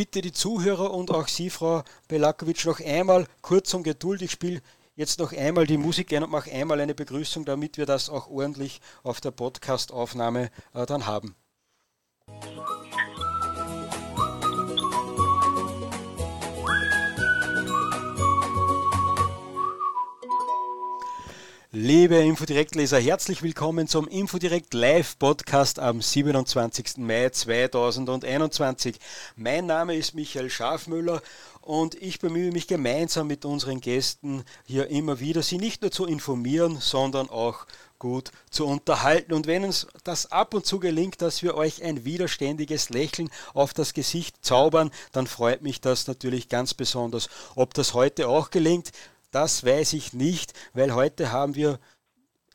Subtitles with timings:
[0.00, 4.22] bitte die Zuhörer und auch Sie, Frau Belakovic, noch einmal kurz um Geduld.
[4.22, 4.62] Ich spiele
[4.96, 8.30] jetzt noch einmal die Musik ein und mache einmal eine Begrüßung, damit wir das auch
[8.30, 11.36] ordentlich auf der Podcast-Aufnahme äh, dann haben.
[21.72, 26.96] Liebe Infodirektleser, herzlich willkommen zum Infodirekt Live Podcast am 27.
[26.96, 28.96] Mai 2021.
[29.36, 31.22] Mein Name ist Michael Schafmüller
[31.60, 36.06] und ich bemühe mich gemeinsam mit unseren Gästen hier immer wieder, sie nicht nur zu
[36.06, 37.66] informieren, sondern auch
[38.00, 39.32] gut zu unterhalten.
[39.32, 43.74] Und wenn uns das ab und zu gelingt, dass wir euch ein widerständiges Lächeln auf
[43.74, 47.28] das Gesicht zaubern, dann freut mich das natürlich ganz besonders.
[47.54, 48.90] Ob das heute auch gelingt,
[49.30, 51.78] das weiß ich nicht, weil heute haben wir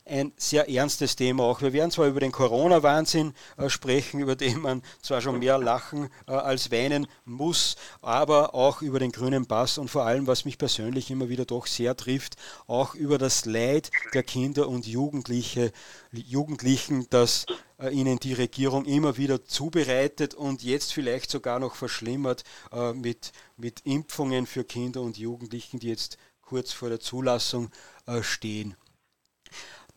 [0.06, 1.60] ein sehr ernstes Thema auch.
[1.60, 6.08] Wir werden zwar über den Corona-Wahnsinn äh, sprechen, über den man zwar schon mehr lachen
[6.28, 10.58] äh, als weinen muss, aber auch über den grünen Pass und vor allem, was mich
[10.58, 15.72] persönlich immer wieder doch sehr trifft, auch über das Leid der Kinder und Jugendliche,
[16.12, 17.46] Jugendlichen, das
[17.78, 23.32] äh, ihnen die Regierung immer wieder zubereitet und jetzt vielleicht sogar noch verschlimmert äh, mit,
[23.56, 26.16] mit Impfungen für Kinder und Jugendlichen, die jetzt
[26.46, 27.70] kurz vor der Zulassung
[28.06, 28.74] äh, stehen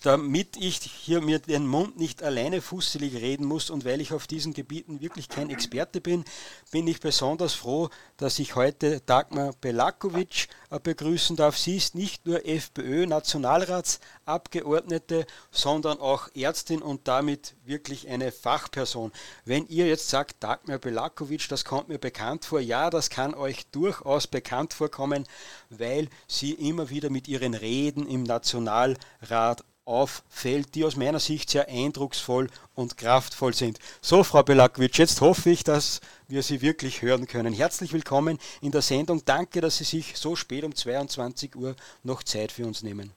[0.01, 4.25] damit ich hier mir den Mund nicht alleine fusselig reden muss und weil ich auf
[4.27, 6.23] diesen Gebieten wirklich kein Experte bin,
[6.71, 11.57] bin ich besonders froh, dass ich heute Dagmar Belakovic äh, begrüßen darf.
[11.57, 19.11] Sie ist nicht nur FPÖ-Nationalratsabgeordnete, sondern auch Ärztin und damit wirklich eine Fachperson.
[19.43, 23.67] Wenn ihr jetzt sagt, Dagmar Belakovic, das kommt mir bekannt vor, ja, das kann euch
[23.67, 25.27] durchaus bekannt vorkommen,
[25.69, 31.67] weil sie immer wieder mit ihren Reden im Nationalrat auffällt, die aus meiner Sicht sehr
[31.67, 33.79] eindrucksvoll und kraftvoll sind.
[34.01, 37.53] So, Frau Belakwitsch, jetzt hoffe ich, dass wir Sie wirklich hören können.
[37.53, 39.23] Herzlich willkommen in der Sendung.
[39.25, 43.11] Danke, dass Sie sich so spät um 22 Uhr noch Zeit für uns nehmen.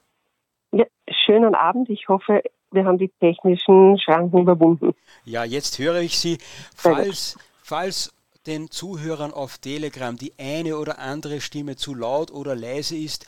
[0.71, 0.85] Ja,
[1.25, 1.89] schönen Abend.
[1.89, 2.41] Ich hoffe,
[2.71, 4.93] wir haben die technischen Schranken überwunden.
[5.23, 6.39] Ja, jetzt höre ich Sie.
[6.75, 8.11] Falls, falls
[8.47, 13.25] den Zuhörern auf Telegram die eine oder andere Stimme zu laut oder leise ist,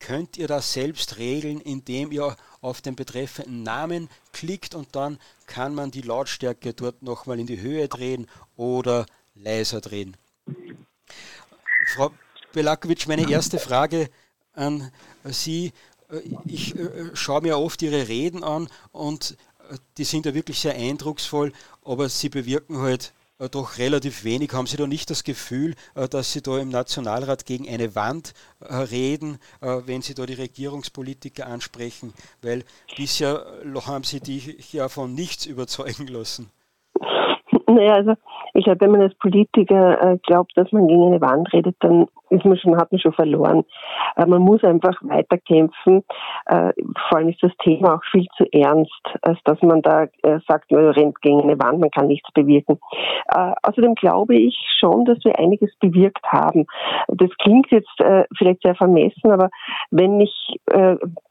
[0.00, 5.74] könnt ihr das selbst regeln, indem ihr auf den betreffenden Namen klickt und dann kann
[5.74, 8.26] man die Lautstärke dort nochmal in die Höhe drehen
[8.56, 10.16] oder leiser drehen.
[11.94, 12.10] Frau
[12.52, 14.10] Belakovic, meine erste Frage
[14.54, 14.90] an
[15.24, 15.72] Sie.
[16.46, 19.36] Ich äh, schaue mir oft Ihre Reden an und
[19.70, 21.52] äh, die sind ja wirklich sehr eindrucksvoll,
[21.84, 23.17] aber sie bewirken halt äh,
[23.50, 24.52] doch relativ wenig.
[24.52, 28.34] Haben Sie da nicht das Gefühl, äh, dass Sie da im Nationalrat gegen eine Wand
[28.60, 32.12] äh, reden, wenn Sie da die Regierungspolitiker ansprechen?
[32.42, 32.64] Weil
[32.96, 33.46] bisher
[33.86, 36.50] haben Sie die ja von nichts überzeugen lassen.
[37.66, 38.14] Naja, also
[38.58, 42.06] ich glaube, wenn man als Politiker äh, glaubt, dass man gegen eine Wand redet, dann
[42.30, 43.64] ist man schon, hat man schon verloren.
[44.16, 46.02] Äh, man muss einfach weiterkämpfen.
[46.46, 46.72] Äh,
[47.08, 50.06] vor allem ist das Thema auch viel zu ernst, als dass man da
[50.48, 52.78] sagt, man rennt gegen eine Wand, man kann nichts bewirken.
[53.62, 56.66] Außerdem glaube ich schon, dass wir einiges bewirkt haben.
[57.08, 57.90] Das klingt jetzt
[58.36, 59.50] vielleicht sehr vermessen, aber
[59.90, 60.60] wenn ich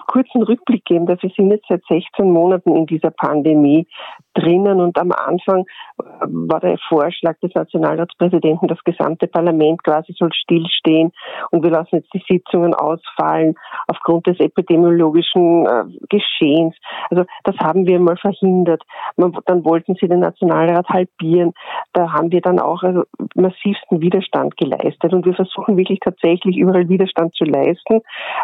[0.08, 3.88] kurzen Rückblick geben darf, wir sind jetzt seit 16 Monaten in dieser Pandemie
[4.34, 5.66] drinnen und am Anfang
[5.98, 6.78] war der
[7.18, 11.12] Vorschlag des Nationalratspräsidenten, das gesamte Parlament quasi soll stillstehen
[11.52, 13.56] und wir lassen jetzt die Sitzungen ausfallen
[13.88, 16.76] aufgrund des epidemiologischen äh, Geschehens.
[17.10, 18.84] Also das haben wir mal verhindert.
[19.16, 21.54] Man, dann wollten sie den Nationalrat halbieren.
[21.94, 23.04] Da haben wir dann auch also
[23.36, 28.02] massivsten Widerstand geleistet und wir versuchen wirklich tatsächlich überall Widerstand zu leisten,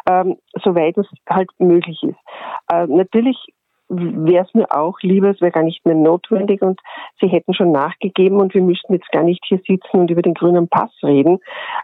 [0.09, 2.17] ähm, soweit es halt möglich ist.
[2.72, 3.38] Äh, natürlich
[3.95, 6.79] wäre es mir auch lieber, es wäre gar nicht mehr notwendig und
[7.19, 10.33] sie hätten schon nachgegeben und wir müssten jetzt gar nicht hier sitzen und über den
[10.33, 11.39] grünen Pass reden.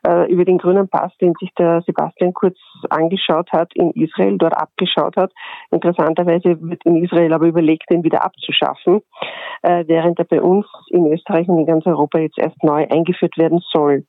[0.07, 2.57] Äh, über den grünen Pass, den sich der Sebastian kurz
[2.89, 5.31] angeschaut hat in Israel, dort abgeschaut hat.
[5.71, 9.01] Interessanterweise wird in Israel aber überlegt, den wieder abzuschaffen,
[9.61, 13.37] äh, während er bei uns in Österreich und in ganz Europa jetzt erst neu eingeführt
[13.37, 14.05] werden soll.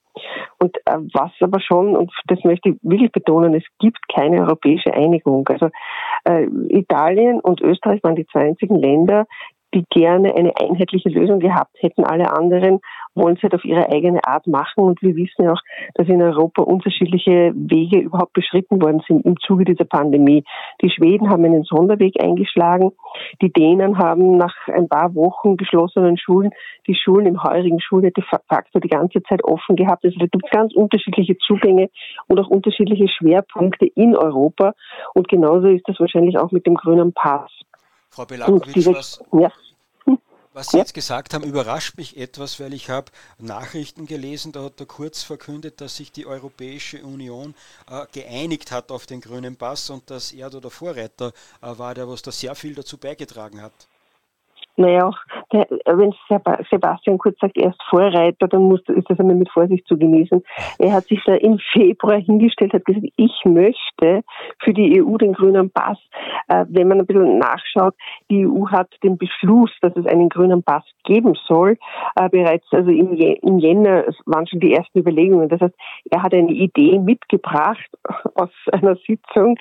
[0.58, 4.92] Und äh, was aber schon, und das möchte ich wirklich betonen, es gibt keine europäische
[4.92, 5.48] Einigung.
[5.48, 5.70] Also
[6.24, 9.26] äh, Italien und Österreich waren die zwei einzigen Länder,
[9.74, 12.04] die gerne eine einheitliche Lösung gehabt hätten.
[12.04, 12.80] Alle anderen
[13.14, 14.84] wollen es halt auf ihre eigene Art machen.
[14.84, 15.60] Und wir wissen ja auch,
[15.94, 20.44] dass in Europa unterschiedliche Wege überhaupt beschritten worden sind im Zuge dieser Pandemie.
[20.82, 22.92] Die Schweden haben einen Sonderweg eingeschlagen.
[23.42, 26.50] Die Dänen haben nach ein paar Wochen geschlossenen Schulen
[26.86, 30.04] die Schulen im heurigen Schuljahr de facto die ganze Zeit offen gehabt.
[30.04, 31.90] Also da gibt es ganz unterschiedliche Zugänge
[32.26, 34.74] und auch unterschiedliche Schwerpunkte in Europa.
[35.14, 37.50] Und genauso ist das wahrscheinlich auch mit dem grünen Pass.
[38.10, 39.52] Frau Belakovic, was, ja.
[40.52, 44.80] Was Sie jetzt gesagt haben, überrascht mich etwas, weil ich habe Nachrichten gelesen, da hat
[44.80, 47.54] er kurz verkündet, dass sich die Europäische Union
[47.88, 51.94] äh, geeinigt hat auf den grünen Pass und dass er da der Vorreiter äh, war,
[51.94, 53.72] der was da sehr viel dazu beigetragen hat.
[54.80, 55.10] Naja,
[55.52, 56.14] der, wenn
[56.70, 60.42] Sebastian Kurz sagt, er ist Vorreiter, dann muss, ist das einmal mit Vorsicht zu genießen.
[60.78, 64.22] Er hat sich da im Februar hingestellt, hat gesagt, ich möchte
[64.64, 65.98] für die EU den grünen Pass.
[66.48, 67.94] Äh, wenn man ein bisschen nachschaut,
[68.30, 71.76] die EU hat den Beschluss, dass es einen grünen Pass geben soll,
[72.16, 75.50] äh, bereits, also im, im Jänner waren schon die ersten Überlegungen.
[75.50, 75.74] Das heißt,
[76.10, 77.90] er hat eine Idee mitgebracht
[78.34, 79.58] aus einer Sitzung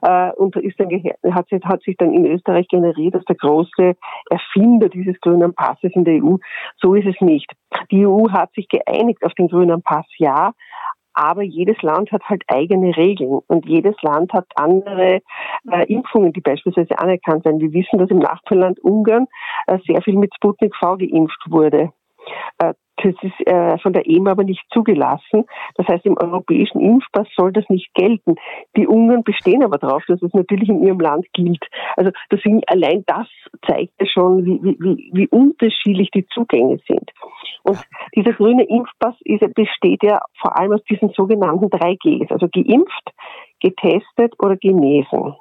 [0.00, 0.88] äh, und ist dann,
[1.34, 3.96] hat, hat sich dann in Österreich generiert als der große
[4.30, 6.36] Erfinder dieses grünen Passes in der EU.
[6.80, 7.50] So ist es nicht.
[7.90, 10.52] Die EU hat sich geeinigt auf den grünen Pass, ja,
[11.14, 15.20] aber jedes Land hat halt eigene Regeln und jedes Land hat andere
[15.70, 17.60] äh, Impfungen, die beispielsweise anerkannt werden.
[17.60, 19.26] Wir wissen, dass im Nachbarland Ungarn
[19.66, 21.92] äh, sehr viel mit Sputnik V geimpft wurde.
[22.58, 25.44] Äh, das ist äh, von der EMA aber nicht zugelassen.
[25.76, 28.36] Das heißt, im europäischen Impfpass soll das nicht gelten.
[28.76, 31.64] Die Ungarn bestehen aber darauf, dass es natürlich in ihrem Land gilt.
[31.96, 33.26] Also deswegen allein das
[33.66, 37.10] zeigt ja schon, wie, wie, wie unterschiedlich die Zugänge sind.
[37.64, 37.78] Und
[38.14, 43.10] dieser grüne Impfpass ist, besteht ja vor allem aus diesen sogenannten drei Gs, also geimpft,
[43.60, 45.34] getestet oder genesen.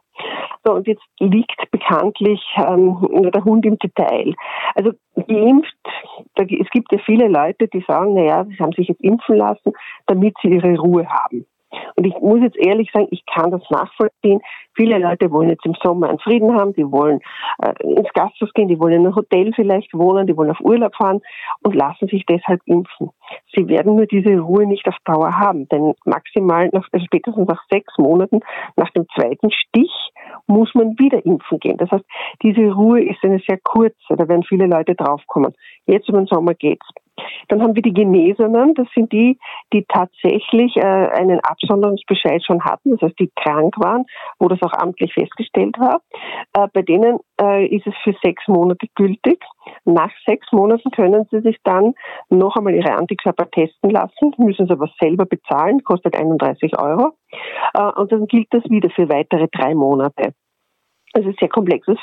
[0.63, 4.33] So, und jetzt liegt bekanntlich ähm, der Hund im Detail.
[4.75, 5.73] Also geimpft,
[6.35, 9.73] da, es gibt ja viele Leute, die sagen, naja, sie haben sich jetzt impfen lassen,
[10.05, 11.45] damit sie ihre Ruhe haben.
[11.95, 14.41] Und ich muss jetzt ehrlich sagen, ich kann das nachvollziehen.
[14.75, 17.19] Viele Leute wollen jetzt im Sommer einen Frieden haben, die wollen
[17.61, 20.95] äh, ins Gasthaus gehen, die wollen in einem Hotel vielleicht wohnen, die wollen auf Urlaub
[20.95, 21.21] fahren
[21.63, 23.09] und lassen sich deshalb impfen.
[23.53, 27.63] Sie werden nur diese Ruhe nicht auf Dauer haben, denn maximal nach, also spätestens nach
[27.69, 28.39] sechs Monaten
[28.75, 29.91] nach dem zweiten Stich
[30.47, 31.77] muss man wieder impfen gehen.
[31.77, 32.05] Das heißt,
[32.43, 35.53] diese Ruhe ist eine sehr kurze, da werden viele Leute draufkommen.
[35.85, 36.85] Jetzt über den Sommer geht's.
[37.47, 39.37] Dann haben wir die Genesenen, das sind die,
[39.73, 44.05] die tatsächlich äh, einen Absonderungsbescheid schon hatten, das heißt, die krank waren,
[44.39, 46.01] wo das auch amtlich festgestellt war.
[46.53, 49.43] Äh, bei denen äh, ist es für sechs Monate gültig.
[49.85, 51.93] Nach sechs Monaten können sie sich dann
[52.29, 57.13] noch einmal ihre Antikörper testen lassen, müssen sie aber selber bezahlen, kostet 31 Euro.
[57.73, 60.33] Äh, und dann gilt das wieder für weitere drei Monate.
[61.13, 61.97] Also ein sehr komplexes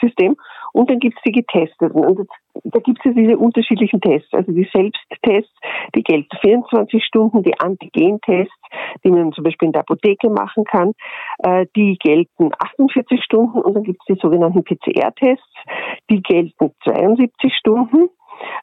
[0.00, 0.36] System.
[0.72, 1.90] Und dann gibt es die Getesteten.
[1.90, 2.28] Und
[2.64, 4.32] da gibt es diese unterschiedlichen Tests.
[4.32, 5.54] Also die Selbsttests,
[5.94, 8.54] die gelten 24 Stunden, die Antigen-Tests,
[9.04, 10.92] die man zum Beispiel in der Apotheke machen kann,
[11.38, 13.60] äh, die gelten 48 Stunden.
[13.60, 15.54] Und dann gibt es die sogenannten PCR-Tests,
[16.08, 18.08] die gelten 72 Stunden.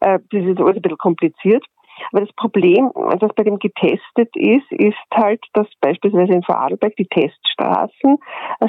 [0.01, 1.65] Äh, das ist alles ein bisschen kompliziert.
[2.11, 7.07] Aber das Problem, das bei dem getestet ist, ist halt, dass beispielsweise in Vorarlberg die
[7.07, 8.17] Teststraßen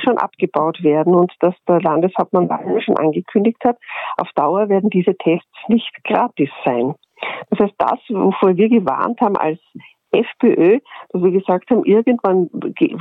[0.03, 3.79] schon abgebaut werden und dass der Landeshauptmann Wallner schon angekündigt hat,
[4.17, 6.95] auf Dauer werden diese Tests nicht gratis sein.
[7.51, 9.61] Das heißt, das, wovor wir gewarnt haben als
[10.11, 10.79] FPÖ,
[11.11, 12.49] dass wir gesagt haben, irgendwann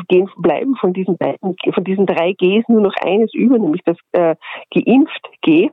[0.08, 3.98] gehen, bleiben von diesen beiden, von diesen drei Gs nur noch eines über, nämlich das
[4.12, 4.36] äh,
[4.72, 5.70] geimpft G.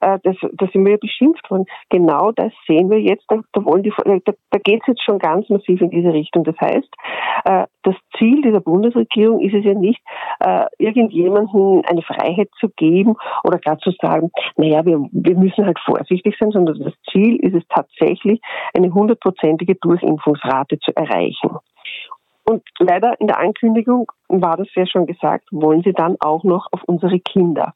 [0.00, 1.66] Äh, das, das sind wir ja beschimpft worden.
[1.90, 3.24] Genau das sehen wir jetzt.
[3.28, 6.44] Da, da wollen die, da, da geht es jetzt schon ganz massiv in diese Richtung.
[6.44, 6.88] Das heißt,
[7.44, 10.00] äh, das Ziel dieser Bundesregierung ist es ja nicht,
[10.40, 15.78] äh, irgendjemandem eine Freiheit zu geben oder gar zu sagen, naja, wir, wir müssen halt
[15.84, 18.40] vorsichtig sein, sondern das Ziel ist es tatsächlich,
[18.74, 21.56] eine hundertprozentige Durchimpfungsrate zu erreichen.
[22.48, 26.68] Und leider in der Ankündigung war das ja schon gesagt, wollen sie dann auch noch
[26.70, 27.74] auf unsere Kinder.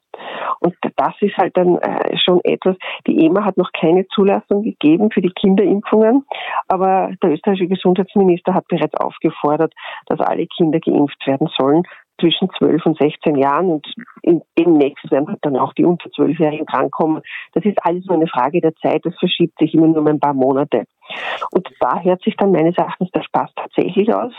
[0.61, 5.11] Und das ist halt dann äh, schon etwas, die EMA hat noch keine Zulassung gegeben
[5.11, 6.25] für die Kinderimpfungen,
[6.67, 9.73] aber der österreichische Gesundheitsminister hat bereits aufgefordert,
[10.05, 11.83] dass alle Kinder geimpft werden sollen
[12.21, 16.67] zwischen 12 und 16 Jahren und in, demnächst werden halt dann auch die unter 12-Jährigen
[16.67, 17.23] drankommen.
[17.53, 20.19] Das ist alles nur eine Frage der Zeit, das verschiebt sich immer nur um ein
[20.19, 20.85] paar Monate.
[21.51, 24.33] Und da hört sich dann meines Erachtens der Spaß tatsächlich aus,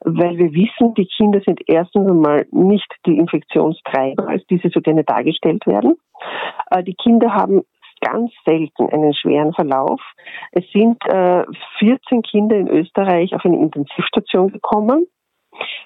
[0.00, 5.04] weil wir wissen, die Kinder sind erstens einmal nicht die Infektionstreiber, als diese so gerne
[5.04, 5.96] dargestellt werden.
[6.70, 7.62] Äh, die Kinder haben
[8.00, 10.00] ganz selten einen schweren Verlauf.
[10.52, 11.44] Es sind äh,
[11.78, 15.06] 14 Kinder in Österreich auf eine Intensivstation gekommen.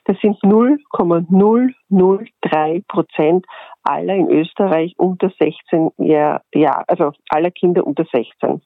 [0.04, 3.46] Das sind 0,003 Prozent
[3.82, 8.60] aller in Österreich unter 16 Jahr, ja, also aller Kinder unter 16.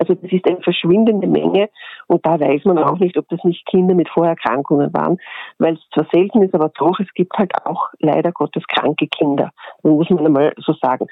[0.00, 1.68] Also das ist eine verschwindende Menge
[2.06, 5.18] und da weiß man auch nicht, ob das nicht Kinder mit Vorerkrankungen waren,
[5.58, 9.50] weil es zwar selten ist, aber doch, es gibt halt auch leider Gottes kranke Kinder.
[9.82, 11.06] Das muss man einmal so sagen.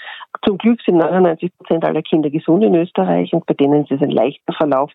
[0.45, 4.01] Zum Glück sind 99 Prozent aller Kinder gesund in Österreich und bei denen ist es
[4.01, 4.91] ein leichter Verlauf,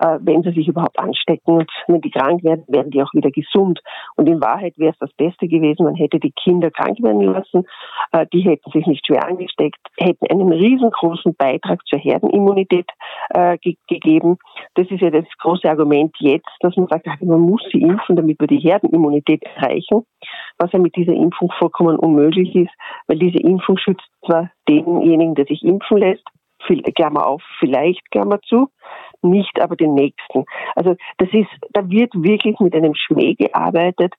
[0.00, 3.30] äh, wenn sie sich überhaupt anstecken und wenn die krank werden, werden die auch wieder
[3.30, 3.80] gesund.
[4.16, 7.66] Und in Wahrheit wäre es das Beste gewesen, man hätte die Kinder krank werden lassen,
[8.12, 12.90] äh, die hätten sich nicht schwer angesteckt, hätten einen riesengroßen Beitrag zur Herdenimmunität
[13.30, 14.38] äh, ge gegeben.
[14.74, 18.40] Das ist ja das große Argument jetzt, dass man sagt, man muss sie impfen, damit
[18.40, 20.04] wir die Herdenimmunität erreichen,
[20.58, 22.72] was ja mit dieser Impfung vollkommen unmöglich ist,
[23.06, 26.24] weil diese Impfung schützt zwar denjenigen, der sich impfen lässt,
[26.94, 28.68] Klammer auf, vielleicht Klammer zu,
[29.22, 30.44] nicht aber den nächsten.
[30.76, 34.14] Also das ist, da wird wirklich mit einem Schmäh gearbeitet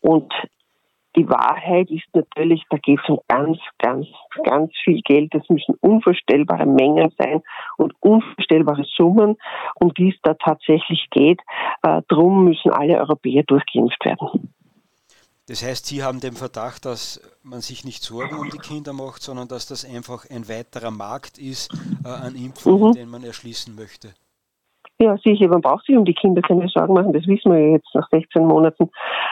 [0.00, 0.32] und
[1.16, 4.06] die Wahrheit ist natürlich, da geht es um ganz, ganz,
[4.44, 5.34] ganz viel Geld.
[5.34, 7.42] Das müssen unvorstellbare Mengen sein
[7.76, 9.36] und unvorstellbare Summen,
[9.74, 11.40] um die es da tatsächlich geht.
[11.82, 14.54] Äh, drum müssen alle Europäer durchgeimpft werden.
[15.46, 19.20] Das heißt, Sie haben den Verdacht, dass man sich nicht Sorgen um die Kinder macht,
[19.20, 21.74] sondern dass das einfach ein weiterer Markt ist
[22.04, 22.94] äh, an Impfungen, mhm.
[22.94, 24.14] den man erschließen möchte.
[25.02, 27.72] Ja, sicher, man braucht sich um die Kinder keine Sorgen machen, das wissen wir ja
[27.72, 28.90] jetzt nach 16 Monaten.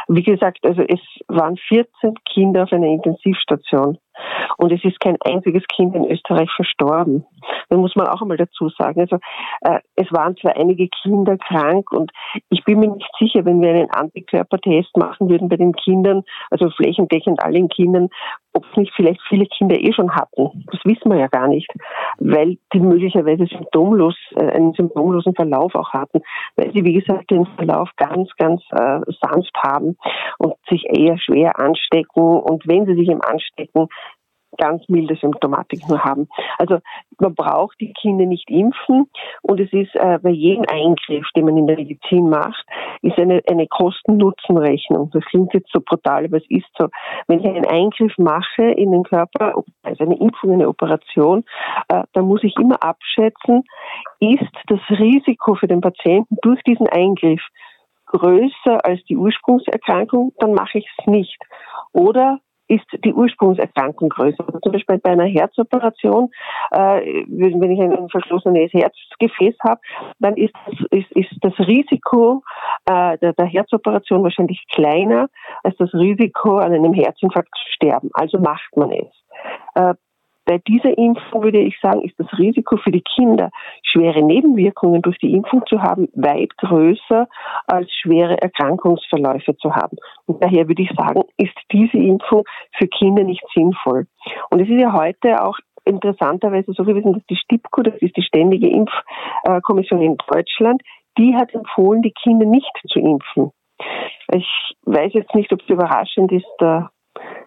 [0.08, 3.98] Wie gesagt, also es waren 14 Kinder auf einer Intensivstation.
[4.56, 7.26] Und es ist kein einziges Kind in Österreich verstorben.
[7.68, 9.00] Da muss man auch einmal dazu sagen.
[9.00, 9.18] Also
[9.62, 12.10] äh, es waren zwar einige Kinder krank und
[12.50, 16.70] ich bin mir nicht sicher, wenn wir einen Antikörpertest machen würden bei den Kindern, also
[16.70, 18.08] flächendeckend allen Kindern,
[18.54, 20.64] ob es nicht vielleicht viele Kinder eh schon hatten.
[20.70, 21.70] Das wissen wir ja gar nicht,
[22.18, 26.22] weil die möglicherweise symptomlos, äh, einen symptomlosen Verlauf auch hatten,
[26.56, 29.96] weil sie, wie gesagt, den Verlauf ganz, ganz äh, sanft haben
[30.38, 32.22] und sich eher schwer anstecken.
[32.22, 33.88] Und wenn sie sich eben anstecken,
[34.58, 36.28] ganz milde Symptomatik nur haben.
[36.58, 36.78] Also
[37.18, 39.08] man braucht die Kinder nicht impfen
[39.42, 42.64] und es ist äh, bei jedem Eingriff, den man in der Medizin macht,
[43.02, 45.10] ist eine, eine Kosten-Nutzen-Rechnung.
[45.12, 46.88] Das klingt jetzt so brutal, aber es ist so.
[47.26, 51.44] Wenn ich einen Eingriff mache in den Körper, also eine Impfung, eine Operation,
[51.88, 53.64] äh, dann muss ich immer abschätzen,
[54.20, 57.40] ist das Risiko für den Patienten durch diesen Eingriff
[58.06, 61.38] größer als die Ursprungserkrankung, dann mache ich es nicht.
[61.92, 64.44] Oder ist die Ursprungserkrankung größer.
[64.46, 66.30] Also zum Beispiel bei einer Herzoperation,
[66.70, 69.80] äh, wenn ich ein verschlossenes Herzgefäß habe,
[70.18, 70.54] dann ist,
[70.90, 72.42] ist, ist das Risiko
[72.86, 75.28] äh, der, der Herzoperation wahrscheinlich kleiner
[75.62, 78.10] als das Risiko, an einem Herzinfarkt zu sterben.
[78.12, 79.12] Also macht man es.
[79.74, 79.94] Äh,
[80.48, 83.50] bei dieser Impfung würde ich sagen, ist das Risiko für die Kinder,
[83.82, 87.28] schwere Nebenwirkungen durch die Impfung zu haben, weit größer
[87.66, 89.98] als schwere Erkrankungsverläufe zu haben.
[90.24, 92.44] Und daher würde ich sagen, ist diese Impfung
[92.78, 94.06] für Kinder nicht sinnvoll.
[94.48, 98.22] Und es ist ja heute auch interessanterweise so gewesen, dass die STIPCO, das ist die
[98.22, 100.80] Ständige Impfkommission in Deutschland,
[101.18, 103.52] die hat empfohlen, die Kinder nicht zu impfen.
[104.32, 104.48] Ich
[104.86, 106.90] weiß jetzt nicht, ob es überraschend ist, der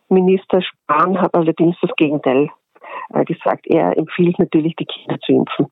[0.07, 2.51] Minister Spahn hat allerdings das Gegenteil
[3.25, 5.67] gesagt, er empfiehlt natürlich, die Kinder zu impfen.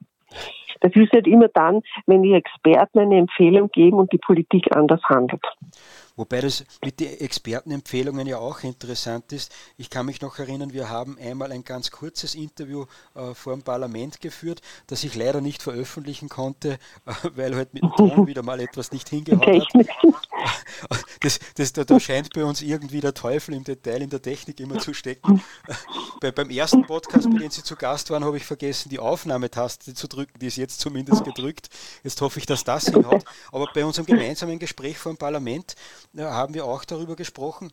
[0.82, 5.02] Das ist halt immer dann, wenn die Experten eine Empfehlung geben und die Politik anders
[5.04, 5.44] handelt.
[6.16, 9.56] Wobei das mit den Expertenempfehlungen ja auch interessant ist.
[9.78, 12.86] Ich kann mich noch erinnern, wir haben einmal ein ganz kurzes Interview
[13.16, 16.74] äh, vor dem Parlament geführt, das ich leider nicht veröffentlichen konnte,
[17.06, 20.29] äh, weil halt mit dem Ton wieder mal etwas nicht hingehauen hat.
[21.22, 24.62] Das, das, da, da, scheint bei uns irgendwie der Teufel im Detail in der Technik
[24.62, 25.44] immer zu stecken.
[26.22, 29.94] Bei, beim ersten Podcast, bei dem Sie zu Gast waren, habe ich vergessen, die Aufnahmetaste
[29.94, 30.40] zu drücken.
[30.40, 31.70] Die ist jetzt zumindest gedrückt.
[32.04, 33.26] Jetzt hoffe ich, dass das hinhaut.
[33.52, 35.76] Aber bei unserem gemeinsamen Gespräch vor dem Parlament
[36.18, 37.72] haben wir auch darüber gesprochen,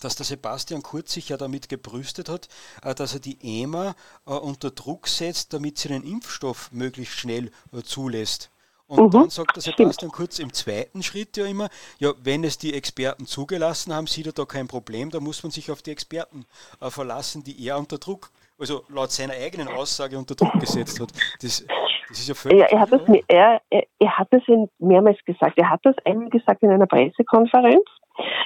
[0.00, 2.48] dass der Sebastian Kurz sich ja damit gebrüstet hat,
[2.82, 3.94] äh, dass er die EMA
[4.26, 8.50] äh, unter Druck setzt, damit sie den Impfstoff möglichst schnell äh, zulässt.
[8.92, 9.10] Und mhm.
[9.10, 13.26] dann sagt der Sebastian Kurz im zweiten Schritt ja immer, ja, wenn es die Experten
[13.26, 16.44] zugelassen haben, sieht er da kein Problem, da muss man sich auf die Experten
[16.78, 21.10] äh, verlassen, die er unter Druck, also laut seiner eigenen Aussage unter Druck gesetzt hat.
[21.40, 21.64] Das,
[22.12, 22.60] das ist ja völlig.
[22.60, 24.42] Ja, er, hat das, er, er, er hat das
[24.78, 25.58] mehrmals gesagt.
[25.58, 27.84] Er hat das einmal gesagt in einer Pressekonferenz.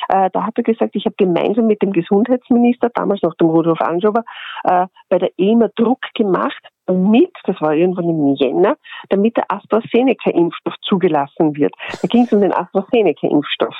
[0.08, 3.80] Äh, da hat er gesagt, ich habe gemeinsam mit dem Gesundheitsminister, damals noch dem Rudolf
[3.80, 4.23] Anschober,
[4.62, 8.76] äh, bei der EMA Druck gemacht, damit, das war irgendwann im Jänner,
[9.08, 11.75] damit der AstraZeneca-Impfstoff zugelassen wird.
[12.00, 13.75] Da ging es um den AstraZeneca-Impfstoff.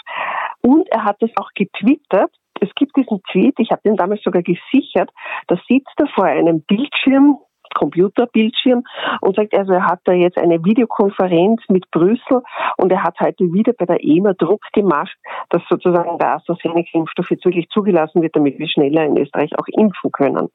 [0.63, 2.33] Und er hat das auch getwittert.
[2.61, 5.11] Es gibt diesen Tweet, ich habe den damals sogar gesichert,
[5.47, 7.39] da sitzt er vor einem Bildschirm,
[7.77, 8.83] Computerbildschirm
[9.21, 12.43] und sagt, also er hat da jetzt eine Videokonferenz mit Brüssel
[12.79, 15.17] und er hat heute wieder bei der EMA Druck gemacht,
[15.51, 20.11] dass sozusagen der AstraZeneca-Impfstoff jetzt wirklich zugelassen wird, damit wir schneller in Österreich auch impfen
[20.11, 20.49] können.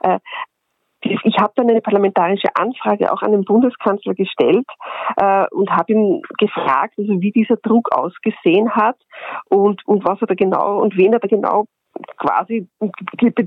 [0.00, 0.18] Äh,
[1.02, 4.66] ich habe dann eine parlamentarische Anfrage auch an den Bundeskanzler gestellt
[5.16, 8.96] äh, und habe ihn gefragt, also wie dieser Druck ausgesehen hat
[9.48, 11.66] und, und was er da genau und wen er da genau
[12.16, 12.68] quasi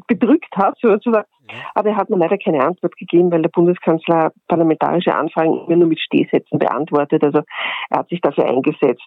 [0.08, 1.28] bedrückt hat, sozusagen.
[1.76, 5.88] Aber er hat mir leider keine Antwort gegeben, weil der Bundeskanzler parlamentarische Anfragen immer nur
[5.88, 7.24] mit Stehsätzen beantwortet.
[7.24, 7.42] Also
[7.90, 9.04] er hat sich dafür eingesetzt,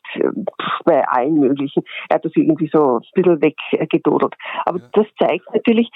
[0.85, 1.83] bei allen möglichen.
[2.09, 4.35] Er hat das irgendwie so ein bisschen weggedodelt.
[4.65, 5.91] Aber das zeigt natürlich,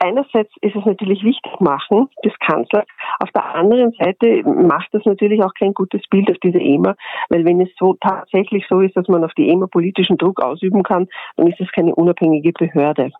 [0.00, 2.86] einerseits ist es natürlich wichtig machen des Kanzlers,
[3.20, 6.96] auf der anderen Seite macht das natürlich auch kein gutes Bild auf diese EMA,
[7.28, 10.82] weil wenn es so tatsächlich so ist, dass man auf die EMA politischen Druck ausüben
[10.82, 13.10] kann, dann ist es keine unabhängige Behörde.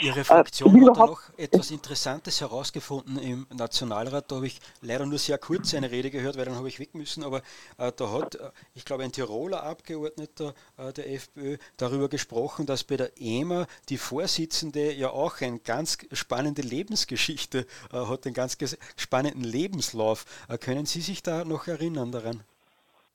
[0.00, 4.30] Ihre Fraktion äh, hat da noch etwas Interessantes herausgefunden im Nationalrat.
[4.30, 6.94] Da habe ich leider nur sehr kurz eine Rede gehört, weil dann habe ich weg
[6.94, 7.24] müssen.
[7.24, 7.42] Aber
[7.78, 12.84] äh, da hat, äh, ich glaube, ein Tiroler Abgeordneter äh, der FPÖ darüber gesprochen, dass
[12.84, 18.56] bei der EMA die Vorsitzende ja auch eine ganz spannende Lebensgeschichte äh, hat, einen ganz
[18.96, 20.24] spannenden Lebenslauf.
[20.60, 22.44] Können Sie sich da noch erinnern daran?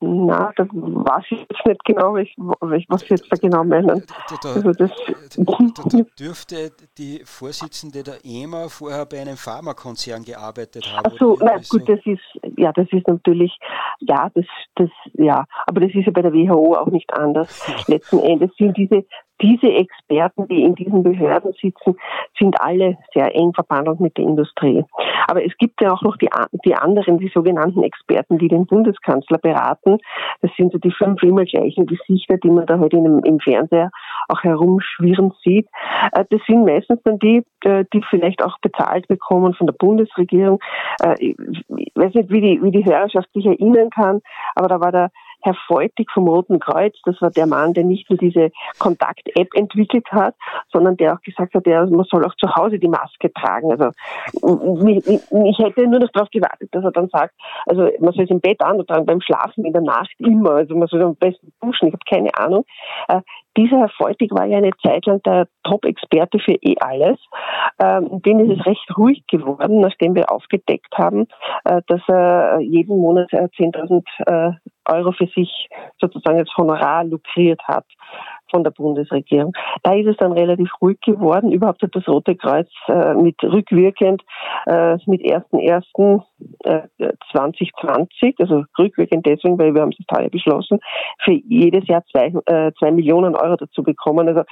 [0.04, 4.02] Na, da weiß ich jetzt nicht genau, ich, was Sie jetzt da genau meinen.
[4.42, 4.90] Da, also das,
[5.36, 11.06] da, dürfte die Vorsitzende der EMA vorher bei einem Pharmakonzern gearbeitet haben.
[11.06, 12.22] Ach so, nein, gut, das ist,
[12.56, 13.56] ja, das ist natürlich,
[14.00, 17.66] ja, das, das, ja, aber das ist ja bei der WHO auch nicht anders.
[17.88, 19.04] Letzten Endes sind diese
[19.44, 21.96] diese Experten, die in diesen Behörden sitzen,
[22.38, 24.84] sind alle sehr eng verbandelt mit der Industrie.
[25.26, 26.30] Aber es gibt ja auch noch die,
[26.64, 29.98] die anderen, die sogenannten Experten, die den Bundeskanzler beraten.
[30.40, 33.90] Das sind so die fünf immer gleichen Gesichter, die man da heute halt im Fernseher
[34.28, 35.68] auch herumschwirren sieht.
[36.12, 40.58] Äh, das sind meistens dann die, äh, die vielleicht auch bezahlt bekommen von der Bundesregierung.
[41.02, 44.20] Äh, ich weiß nicht, wie die, wie die Hörerschaft sich erinnern kann,
[44.54, 45.10] aber da war der
[45.44, 50.06] Herr Feutig vom Roten Kreuz, das war der Mann, der nicht nur diese Kontakt-App entwickelt
[50.10, 50.34] hat,
[50.72, 53.70] sondern der auch gesagt hat, ja, man soll auch zu Hause die Maske tragen.
[53.70, 53.90] Also
[55.44, 57.34] ich hätte nur noch darauf gewartet, dass er dann sagt,
[57.66, 60.88] also man soll es im Bett antragen, beim Schlafen in der Nacht immer, also man
[60.88, 62.64] soll am besten duschen, ich habe keine Ahnung.
[63.08, 63.20] Äh,
[63.56, 67.18] dieser Herr Feutig war ja eine Zeit lang der Top-Experte für eh alles.
[67.78, 71.28] Ähm, dem ist es recht ruhig geworden, nachdem wir aufgedeckt haben,
[71.64, 74.54] äh, dass er jeden Monat äh, 10.000 äh,
[74.88, 75.68] Euro für sich
[76.00, 77.84] sozusagen als Honorar lukriert hat
[78.50, 79.52] von der Bundesregierung.
[79.82, 81.52] Da ist es dann relativ ruhig geworden.
[81.52, 84.22] Überhaupt hat das Rote Kreuz äh, mit rückwirkend
[84.66, 90.78] äh, mit 1.1.2020, äh, also rückwirkend deswegen, weil wir haben es teuer beschlossen,
[91.24, 94.28] für jedes Jahr zwei, äh, zwei Millionen Euro dazu bekommen.
[94.28, 94.44] Also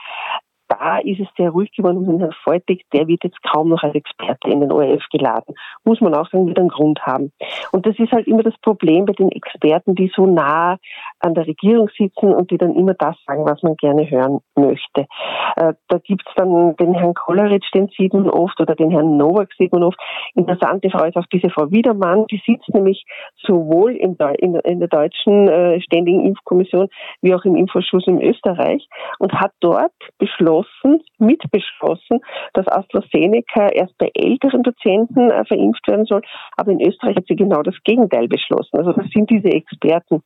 [0.72, 3.82] da ist es sehr ruhig geworden um den Herrn Feutig, der wird jetzt kaum noch
[3.82, 5.54] als Experte in den ORF geladen.
[5.84, 7.32] Muss man auch sagen, wird einen Grund haben.
[7.72, 10.78] Und das ist halt immer das Problem bei den Experten, die so nah
[11.20, 15.06] an der Regierung sitzen und die dann immer das sagen, was man gerne hören möchte.
[15.56, 19.50] Äh, da gibt's dann den Herrn Kolleritsch, den sieht man oft, oder den Herrn Nowak
[19.58, 19.98] sieht man oft.
[20.34, 23.04] Interessante Frau ist auch diese Frau Wiedermann, die sitzt nämlich
[23.36, 26.88] sowohl in, der, deutschen äh, Ständigen Impfkommission
[27.20, 28.86] wie auch im Infoschuss in Österreich
[29.18, 32.20] und hat dort beschlossen, beschlossen, mitbeschlossen,
[32.54, 36.22] dass AstraZeneca erst bei älteren Patienten äh, verimpft werden soll.
[36.56, 38.78] Aber in Österreich hat sie genau das Gegenteil beschlossen.
[38.78, 40.22] Also das sind diese Experten.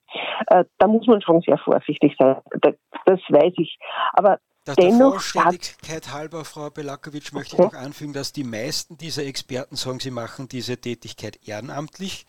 [0.49, 2.37] Äh, da muss man schon sehr vorsichtig sein.
[2.61, 2.73] Da,
[3.05, 3.79] das weiß ich.
[4.13, 8.97] Aber der, Dennoch der Vollständigkeit halber, Frau Belakowitsch, möchte ich noch anfügen, dass die meisten
[8.97, 12.27] dieser Experten sagen, sie machen diese Tätigkeit ehrenamtlich.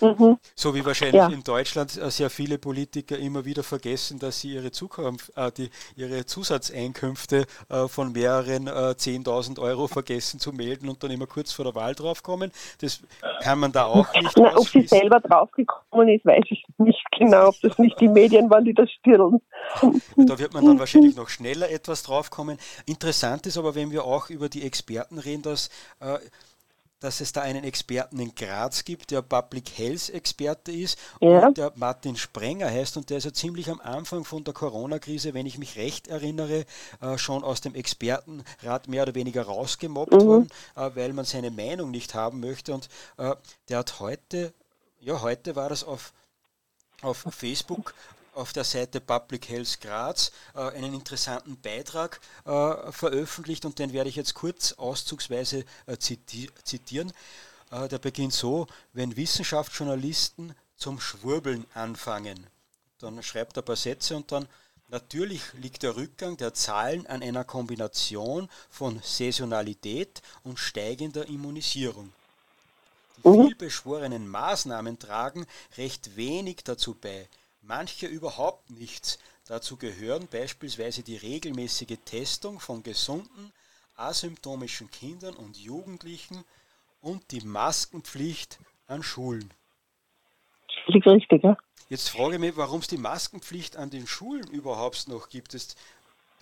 [0.00, 0.38] Mhm.
[0.54, 1.28] So wie wahrscheinlich ja.
[1.28, 5.70] in Deutschland äh, sehr viele Politiker immer wieder vergessen, dass sie ihre, Zukunft, äh, die,
[5.96, 11.52] ihre Zusatzeinkünfte äh, von mehreren äh, 10.000 Euro vergessen zu melden und dann immer kurz
[11.52, 12.50] vor der Wahl draufkommen.
[12.80, 13.00] Das
[13.42, 17.48] kann man da auch nicht Na, Ob sie selber draufgekommen ist, weiß ich nicht genau,
[17.48, 19.40] ob das nicht die Medien waren, die das stirren.
[20.16, 22.58] Da wird man dann wahrscheinlich noch schneller etwas draufkommen.
[22.86, 25.68] Interessant ist aber, wenn wir auch über die Experten reden, dass
[26.00, 26.18] äh,
[27.04, 31.46] dass es da einen Experten in Graz gibt, der Public Health Experte ist ja.
[31.46, 35.34] und der Martin Sprenger heißt und der ist ja ziemlich am Anfang von der Corona-Krise,
[35.34, 36.64] wenn ich mich recht erinnere,
[37.02, 40.26] äh, schon aus dem Expertenrat mehr oder weniger rausgemobbt mhm.
[40.26, 42.88] worden, äh, weil man seine Meinung nicht haben möchte und
[43.18, 43.34] äh,
[43.68, 44.54] der hat heute,
[45.00, 46.12] ja heute war das auf
[47.02, 47.92] auf Facebook
[48.34, 54.10] auf der Seite Public Health Graz äh, einen interessanten Beitrag äh, veröffentlicht und den werde
[54.10, 57.12] ich jetzt kurz auszugsweise äh, ziti zitieren.
[57.90, 62.46] Der beginnt so, wenn Wissenschaftsjournalisten zum Schwurbeln anfangen.
[63.00, 64.46] Dann schreibt er ein paar Sätze und dann
[64.88, 72.12] Natürlich liegt der Rückgang der Zahlen an einer Kombination von Saisonalität und steigender Immunisierung.
[73.16, 73.46] Die mhm.
[73.46, 75.46] vielbeschworenen Maßnahmen tragen
[75.78, 77.28] recht wenig dazu bei,
[77.66, 79.18] manche überhaupt nichts.
[79.46, 83.52] Dazu gehören beispielsweise die regelmäßige Testung von gesunden,
[83.96, 86.44] asymptomischen Kindern und Jugendlichen
[87.00, 89.52] und die Maskenpflicht an Schulen.
[90.86, 91.56] Völlig richtig, ja.
[91.90, 95.54] Jetzt frage ich mich, warum es die Maskenpflicht an den Schulen überhaupt noch gibt.
[95.54, 95.76] Es,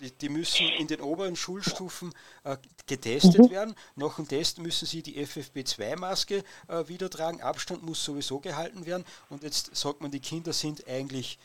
[0.03, 2.13] die, die, müssen in den oberen Schulstufen
[2.43, 3.49] äh, getestet mhm.
[3.49, 3.75] werden.
[3.95, 7.41] Nach dem Test müssen sie die FFP2-Maske äh, wieder tragen.
[7.41, 9.05] Abstand muss sowieso gehalten werden.
[9.29, 11.39] Und jetzt sagt man, die Kinder sind eigentlich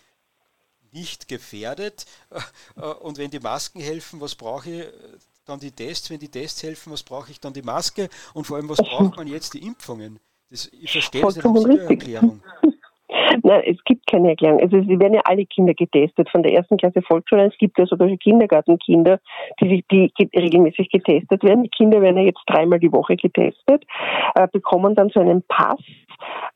[0.92, 2.06] nicht gefährdet.
[2.30, 2.40] Äh,
[2.80, 4.86] äh und wenn die Masken helfen, was brauche ich
[5.44, 6.10] dann die Tests?
[6.10, 8.08] Wenn die Tests helfen, was brauche ich dann die Maske?
[8.34, 10.18] Und vor allem, was braucht man jetzt die Impfungen?
[10.50, 12.42] Das, ich verstehe das nicht, Erklärung.
[13.42, 14.60] Nein, es gibt keine Erklärung.
[14.60, 17.46] Also sie werden ja alle Kinder getestet, von der ersten Klasse Volksschule.
[17.46, 19.20] Es gibt ja sogar Kindergartenkinder,
[19.60, 21.64] die, die regelmäßig getestet werden.
[21.64, 23.84] Die Kinder werden ja jetzt dreimal die Woche getestet,
[24.34, 25.80] äh, bekommen dann so einen Pass,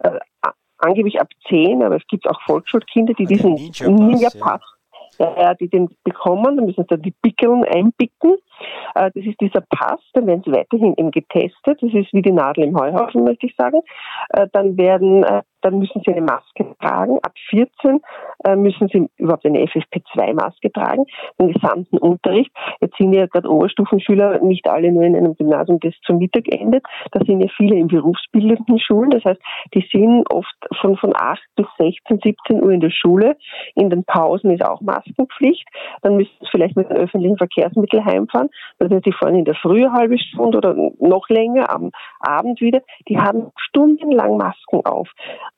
[0.01, 0.19] äh,
[0.79, 4.61] angeblich ab zehn, aber es gibt auch Volksschulkinder, die diesen Ninja-Pass,
[5.19, 5.55] Ninja ja.
[5.55, 8.37] die den bekommen, dann müssen sie da die Pickeln einpicken.
[8.95, 11.83] Äh, das ist dieser Pass, dann werden sie weiterhin eben getestet.
[11.83, 13.81] Das ist wie die Nadel im Heuhaufen, möchte ich sagen.
[14.31, 17.19] Äh, dann werden äh, dann müssen sie eine Maske tragen.
[17.23, 18.01] Ab 14
[18.45, 21.07] äh, müssen sie überhaupt eine FFP2-Maske tragen,
[21.41, 22.51] den gesamten Unterricht.
[22.81, 26.85] Jetzt sind ja gerade Oberstufenschüler nicht alle nur in einem Gymnasium, das zum Mittag endet.
[27.13, 29.11] Da sind ja viele in berufsbildenden Schulen.
[29.11, 29.41] Das heißt,
[29.75, 33.37] die sind oft von, von 8 bis 16, 17 Uhr in der Schule.
[33.75, 35.67] In den Pausen ist auch Maskenpflicht.
[36.03, 38.51] Dann müssen sie vielleicht mit den öffentlichen Verkehrsmitteln heimfahren.
[38.79, 42.61] Das heißt, die fahren in der Früh eine halbe Stunde oder noch länger, am Abend
[42.61, 42.83] wieder.
[43.09, 45.09] Die haben stundenlang Masken auf.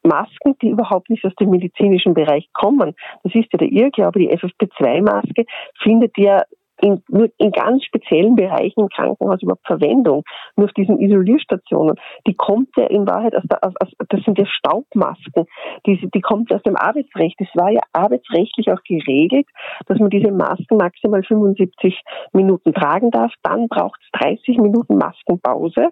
[0.03, 2.95] Masken, die überhaupt nicht aus dem medizinischen Bereich kommen.
[3.23, 5.45] Das ist ja der Irrglaube, die FFP2-Maske
[5.83, 6.43] findet ja
[6.85, 10.23] in, nur in ganz speziellen Bereichen im Krankenhaus überhaupt Verwendung.
[10.57, 11.97] Nur auf diesen Isolierstationen.
[12.27, 15.47] Die kommt ja in Wahrheit aus, der, aus, aus das sind ja Staubmasken.
[15.87, 17.41] Die, die kommt aus dem Arbeitsrecht.
[17.41, 19.47] Es war ja arbeitsrechtlich auch geregelt,
[19.87, 22.03] dass man diese Masken maximal 75
[22.35, 23.33] Minuten tragen darf.
[23.43, 25.89] Dann braucht es 30 Minuten Maskenpause.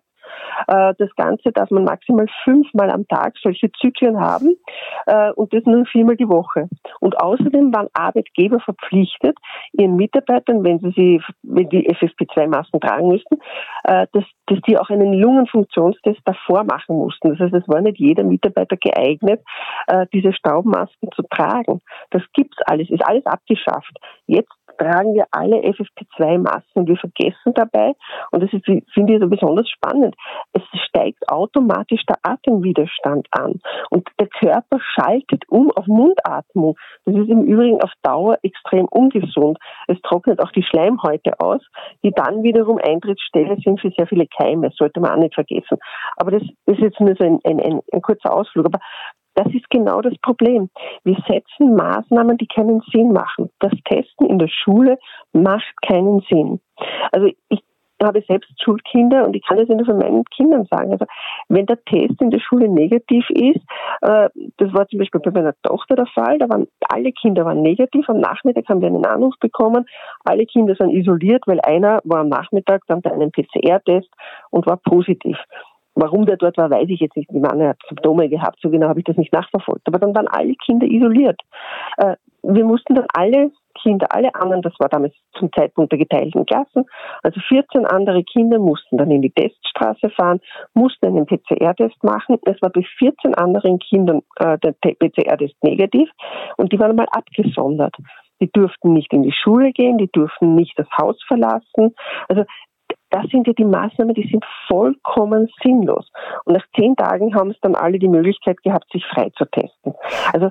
[0.67, 4.57] Äh, das Ganze darf man maximal fünfmal am Tag solche Zyklen haben
[5.07, 6.69] äh, und das nur viermal die Woche.
[7.01, 9.37] Und außerdem waren Arbeitgeber verpflichtet,
[9.73, 13.39] ihren Mitarbeitern, wenn sie, sie wenn die FFP2-Masken tragen müssten,
[13.85, 17.31] äh, dass, dass die auch einen Lungenfunktionstest davor machen mussten.
[17.31, 19.41] Das heißt, es war nicht jeder Mitarbeiter geeignet,
[20.13, 21.81] diese Staubmasken zu tragen.
[22.11, 23.97] Das gibt's alles, ist alles abgeschafft.
[24.27, 26.87] Jetzt tragen wir alle FFP2-Masken.
[26.87, 27.93] Wir vergessen dabei,
[28.31, 30.15] und das finde ich so besonders spannend,
[30.53, 33.61] es steigt automatisch der Atemwiderstand an.
[33.91, 36.77] Und der Körper schaltet um auf Mundatmung.
[37.05, 39.59] Das ist im Übrigen auf Dauer extrem ungesund.
[39.87, 41.61] Es trocknet auch die Schleimhäute aus,
[42.03, 44.69] die dann wiederum Eintrittsstelle sind für sehr viele Keime.
[44.69, 45.79] Das sollte man auch nicht vergessen.
[46.17, 48.67] Aber das ist jetzt nur so ein, ein, ein, ein kurzer Ausflug.
[48.67, 48.81] Aber
[49.35, 50.71] das ist genau das Problem.
[51.05, 53.51] Wir setzen Maßnahmen, die keinen Sinn machen.
[53.61, 54.99] Das Testen in der Schule
[55.33, 56.61] macht keinen Sinn.
[57.13, 57.63] Also ich
[58.03, 60.93] habe selbst Schulkinder und ich kann das nur von meinen Kindern sagen.
[60.93, 61.07] Also
[61.49, 63.61] wenn der Test in der Schule negativ ist,
[64.03, 67.63] äh, das war zum Beispiel bei meiner Tochter der Fall, da waren alle Kinder waren
[67.63, 68.09] negativ.
[68.09, 69.87] Am Nachmittag haben wir einen Anruf bekommen,
[70.25, 74.09] alle Kinder sind isoliert, weil einer war am Nachmittag dann bei einem PCR-Test
[74.51, 75.39] und war positiv.
[75.95, 77.31] Warum der dort war, weiß ich jetzt nicht.
[77.31, 79.87] Die Mann hat Symptome gehabt, so genau habe ich das nicht nachverfolgt.
[79.87, 81.41] Aber dann waren alle Kinder isoliert.
[81.99, 86.45] Äh, wir mussten dann alle Kinder, alle anderen, das war damals zum Zeitpunkt der geteilten
[86.45, 86.85] Klassen,
[87.23, 90.41] also 14 andere Kinder mussten dann in die Teststraße fahren,
[90.75, 92.39] mussten einen PCR-Test machen.
[92.45, 96.11] Es war bei 14 anderen Kindern äh, der PCR-Test negativ
[96.57, 97.95] und die waren mal abgesondert.
[98.41, 101.95] Die durften nicht in die Schule gehen, die durften nicht das Haus verlassen.
[102.29, 102.45] Also
[103.13, 106.11] das sind ja die Maßnahmen, die sind vollkommen sinnlos.
[106.45, 109.95] Und nach zehn Tagen haben es dann alle die Möglichkeit gehabt, sich frei zu testen.
[110.33, 110.51] Also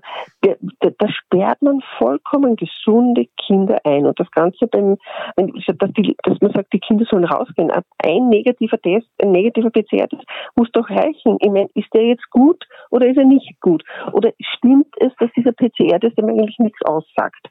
[0.80, 4.06] da sperrt man vollkommen gesunde Kinder ein.
[4.06, 4.98] Und das Ganze beim,
[5.36, 7.72] dass, die, dass man sagt, die Kinder sollen rausgehen.
[8.04, 10.24] Ein negativer Test, ein negativer PCR-Test
[10.56, 11.38] muss doch reichen.
[11.40, 13.84] Ich meine, ist der jetzt gut oder ist er nicht gut?
[14.14, 17.50] Oder stimmt es, dass dieser PCR-Test eigentlich nichts aussagt?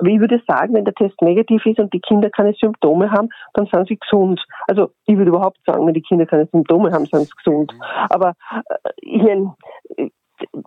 [0.00, 3.28] Wie ich würde sagen, wenn der Test negativ ist und die Kinder keine Symptome haben,
[3.54, 4.44] dann sind sie gesund.
[4.66, 7.72] Also ich würde überhaupt sagen, wenn die Kinder keine Symptome haben, sind sie gesund.
[8.08, 9.54] Aber äh, ich meine,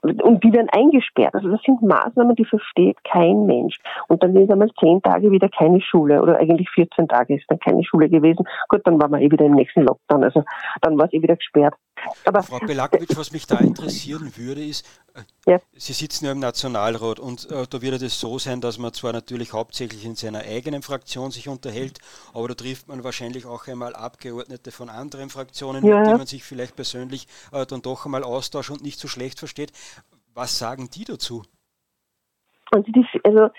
[0.03, 1.33] und die werden eingesperrt.
[1.33, 3.79] Also das sind Maßnahmen, die versteht kein Mensch.
[4.07, 7.59] Und dann ist einmal zehn Tage wieder keine Schule oder eigentlich 14 Tage ist dann
[7.59, 8.45] keine Schule gewesen.
[8.69, 10.23] Gut, dann waren wir eh wieder im nächsten Lockdown.
[10.23, 10.43] Also
[10.81, 11.75] dann war es eh wieder gesperrt.
[12.25, 15.59] Aber Frau Belakowitsch, was mich da interessieren würde, ist, äh, ja.
[15.73, 19.13] Sie sitzen ja im Nationalrat und äh, da wird es so sein, dass man zwar
[19.13, 21.99] natürlich hauptsächlich in seiner eigenen Fraktion sich unterhält,
[22.33, 25.97] aber da trifft man wahrscheinlich auch einmal Abgeordnete von anderen Fraktionen, ja.
[25.97, 29.39] mit denen man sich vielleicht persönlich äh, dann doch einmal austauscht und nicht so schlecht
[29.39, 29.71] versteht.
[30.33, 31.43] Was sagen die dazu?
[32.71, 33.49] Also, die, also,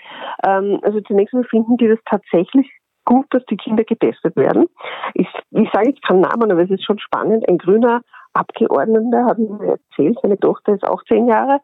[0.43, 2.69] ähm, also zunächst mal finden die das tatsächlich
[3.05, 4.67] gut, dass die Kinder getestet werden.
[5.13, 7.47] Ich, ich sage jetzt keinen Namen, aber es ist schon spannend.
[7.47, 8.01] Ein grüner
[8.35, 11.61] Abgeordneter hat mir erzählt, seine Tochter ist auch zehn Jahre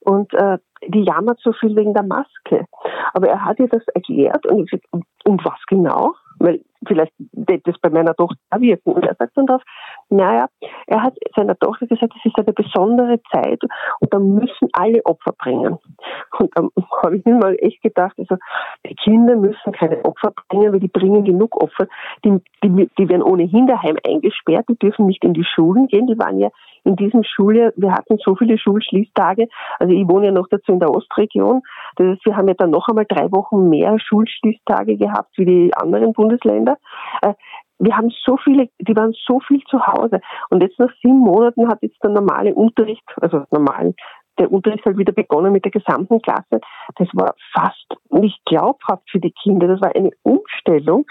[0.00, 0.58] und äh,
[0.88, 2.66] die jammert so viel wegen der Maske.
[3.12, 6.14] Aber er hat ihr das erklärt und ich und was genau?
[6.38, 7.12] Weil vielleicht
[7.44, 8.92] das bei meiner Tochter wirken.
[8.92, 9.62] Und er sagt dann drauf,
[10.10, 10.46] naja,
[10.86, 13.62] er hat seiner Tochter gesagt, es ist eine besondere Zeit
[14.00, 15.78] und da müssen alle Opfer bringen.
[16.38, 16.68] Und dann
[17.02, 18.36] habe ich mir mal echt gedacht, also
[18.86, 21.86] die Kinder müssen keine Opfer bringen, weil die bringen genug Opfer.
[22.24, 26.06] Die, die, die werden ohnehin daheim eingesperrt, die dürfen nicht in die Schulen gehen.
[26.06, 26.50] Die waren ja
[26.84, 30.80] in diesem Schuljahr, wir hatten so viele Schulschließtage, also ich wohne ja noch dazu in
[30.80, 31.62] der Ostregion.
[31.96, 35.74] Das heißt, wir haben ja dann noch einmal drei Wochen mehr Schulschließtage gehabt wie die
[35.74, 36.23] anderen Bundesländer.
[37.22, 37.34] Äh,
[37.78, 40.20] wir haben so viele, die waren so viel zu Hause.
[40.50, 43.94] Und jetzt nach sieben Monaten hat jetzt der normale Unterricht, also normal,
[44.38, 46.60] der Unterricht halt wieder begonnen mit der gesamten Klasse.
[46.96, 49.66] Das war fast nicht glaubhaft für die Kinder.
[49.68, 51.06] Das war eine Umstellung.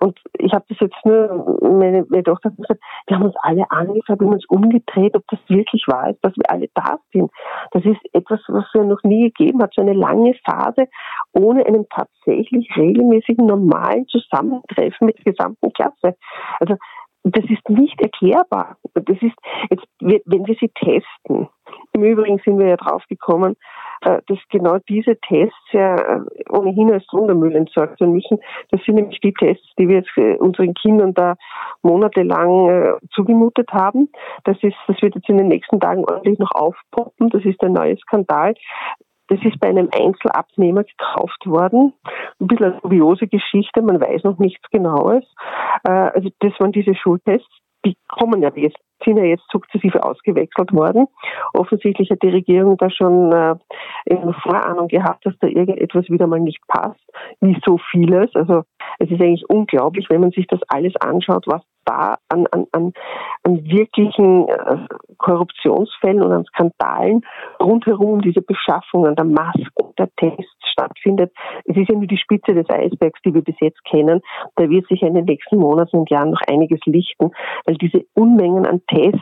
[0.00, 3.70] Und ich habe das jetzt nur, meine, meine Tochter hat gesagt, wir haben uns alle
[3.70, 7.30] angeschaut, wir haben uns umgedreht, ob das wirklich wahr ist, dass wir alle da sind.
[7.72, 9.72] Das ist etwas, was es noch nie gegeben hat.
[9.74, 10.88] So eine lange Phase
[11.32, 16.16] ohne einen tatsächlich regelmäßigen, normalen Zusammentreffen mit der gesamten Klasse.
[16.60, 16.76] Also
[17.32, 18.76] das ist nicht erklärbar.
[18.94, 19.36] Das ist
[19.70, 21.48] jetzt, wenn wir sie testen.
[21.92, 23.56] Im Übrigen sind wir ja drauf gekommen,
[24.02, 28.38] äh, dass genau diese Tests ja äh, ohnehin als Sondermüll entsorgt werden müssen.
[28.70, 31.34] Das sind nämlich die Tests, die wir jetzt äh, unseren Kindern da
[31.82, 34.08] monatelang zugemutet haben.
[34.44, 37.30] Das ist, das wird jetzt in den nächsten Tagen ordentlich noch aufpoppen.
[37.30, 38.54] Das ist ein neuer Skandal.
[39.28, 41.92] Das ist bei einem Einzelabnehmer gekauft worden.
[42.40, 45.24] Ein bisschen eine dubiose Geschichte, man weiß noch nichts Genaues.
[45.84, 47.48] Äh, also das waren diese Schultests,
[47.84, 51.06] die kommen ja jetzt, sind ja jetzt sukzessive ausgewechselt worden.
[51.54, 53.54] Offensichtlich hat die Regierung da schon äh,
[54.10, 57.00] eine Vorahnung gehabt, dass da irgendetwas wieder mal nicht passt,
[57.40, 58.34] wie so vieles.
[58.34, 58.64] Also
[58.98, 62.92] es ist eigentlich unglaublich, wenn man sich das alles anschaut, was da an, an, an,
[63.44, 64.78] an wirklichen äh,
[65.18, 67.22] Korruptionsfällen und an Skandalen
[67.60, 71.32] rundherum um diese Beschaffung an der Masken, der Tests stattfindet.
[71.64, 74.20] Es ist ja nur die Spitze des Eisbergs, die wir bis jetzt kennen.
[74.56, 77.30] Da wird sich in den nächsten Monaten und Jahren noch einiges lichten,
[77.66, 79.20] weil diese Unmengen an Tests,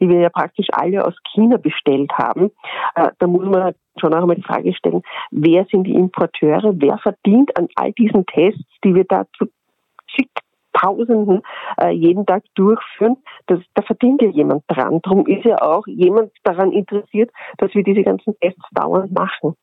[0.00, 2.50] die wir ja praktisch alle aus China bestellt haben,
[2.94, 6.98] äh, da muss man schon auch einmal die Frage stellen, wer sind die Importeure, wer
[6.98, 9.46] verdient an all diesen Tests, die wir da zu
[10.80, 11.42] Tausenden
[11.80, 15.00] äh, jeden Tag durchführen, das, da verdient ja jemand dran.
[15.02, 19.54] Darum ist ja auch jemand daran interessiert, dass wir diese ganzen Tests dauernd machen.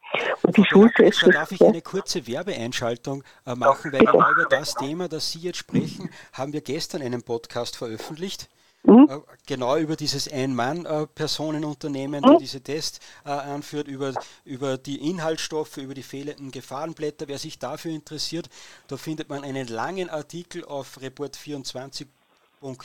[0.43, 1.23] Und die Schultests.
[1.25, 5.39] Da darf ich eine kurze Werbeeinschaltung äh, machen, weil genau über das Thema, das Sie
[5.39, 8.49] jetzt sprechen, haben wir gestern einen Podcast veröffentlicht.
[8.85, 9.23] Mhm.
[9.45, 12.37] Genau über dieses Ein-Mann-Personenunternehmen, mhm.
[12.39, 17.27] diese Tests äh, anführt, über, über die Inhaltsstoffe, über die fehlenden Gefahrenblätter.
[17.27, 18.49] Wer sich dafür interessiert,
[18.87, 22.07] da findet man einen langen Artikel auf Report24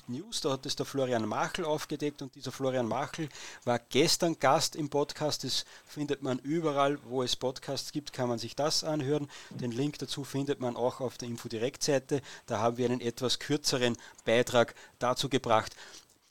[0.08, 0.42] News.
[0.42, 3.28] Da hat es der Florian Machel aufgedeckt und dieser Florian Machel
[3.64, 5.44] war gestern Gast im Podcast.
[5.44, 9.30] Das findet man überall, wo es Podcasts gibt, kann man sich das anhören.
[9.50, 12.20] Den Link dazu findet man auch auf der Infodirekt-Seite.
[12.46, 15.74] Da haben wir einen etwas kürzeren Beitrag dazu gebracht.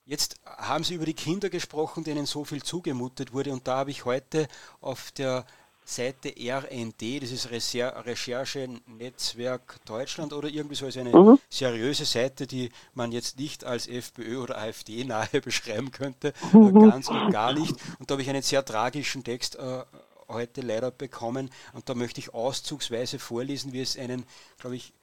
[0.05, 3.51] Jetzt haben Sie über die Kinder gesprochen, denen so viel zugemutet wurde.
[3.51, 4.47] Und da habe ich heute
[4.81, 5.45] auf der
[5.89, 11.39] Seite RND, das ist Recherche-Netzwerk Deutschland oder irgendwie so, also eine mhm.
[11.49, 16.80] seriöse Seite, die man jetzt nicht als FPÖ oder AfD nahe beschreiben könnte, mhm.
[16.91, 17.75] ganz und gar nicht.
[17.97, 19.84] Und da habe ich einen sehr tragischen Text äh,
[20.28, 24.28] heute leider bekommen und da möchte ich auszugsweise vorlesen, wie es einen,
[24.60, 24.93] glaube ich,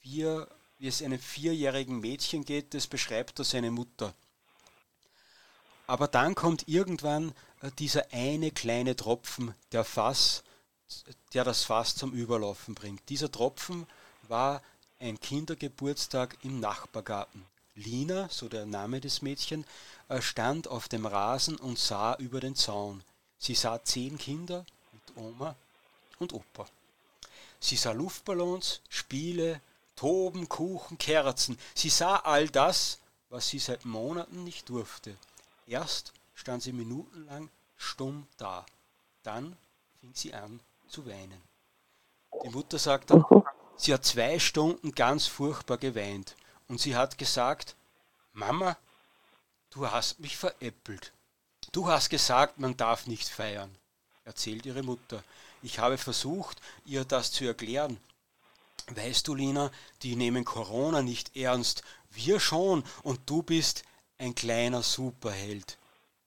[0.00, 4.12] vier, wie es einem vierjährigen Mädchen geht, das beschreibt da seine Mutter.
[5.86, 7.32] Aber dann kommt irgendwann
[7.78, 10.42] dieser eine kleine Tropfen, der Fass,
[11.34, 13.08] der das Fass zum Überlaufen bringt.
[13.08, 13.86] Dieser Tropfen
[14.28, 14.62] war
[15.00, 17.44] ein Kindergeburtstag im Nachbargarten.
[17.74, 19.64] Lina, so der Name des Mädchen,
[20.08, 23.04] äh, stand auf dem Rasen und sah über den Zaun.
[23.38, 25.54] Sie sah zehn Kinder mit Oma
[26.18, 26.66] und Opa.
[27.60, 29.60] Sie sah Luftballons, Spiele,
[29.94, 31.58] Toben, Kuchen, Kerzen.
[31.74, 32.98] Sie sah all das,
[33.30, 35.16] was sie seit Monaten nicht durfte.
[35.66, 38.64] Erst stand sie minutenlang stumm da.
[39.24, 39.56] Dann
[40.00, 41.42] fing sie an zu weinen.
[42.44, 43.24] Die Mutter sagt dann,
[43.76, 46.36] sie hat zwei Stunden ganz furchtbar geweint.
[46.68, 47.74] Und sie hat gesagt,
[48.32, 48.76] Mama,
[49.70, 51.12] du hast mich veräppelt.
[51.72, 53.74] Du hast gesagt, man darf nicht feiern,
[54.24, 55.24] erzählt ihre Mutter.
[55.62, 57.98] Ich habe versucht, ihr das zu erklären.
[58.86, 59.72] Weißt du, Lina,
[60.02, 61.82] die nehmen Corona nicht ernst.
[62.10, 62.84] Wir schon.
[63.02, 63.82] Und du bist
[64.18, 65.78] ein kleiner Superheld.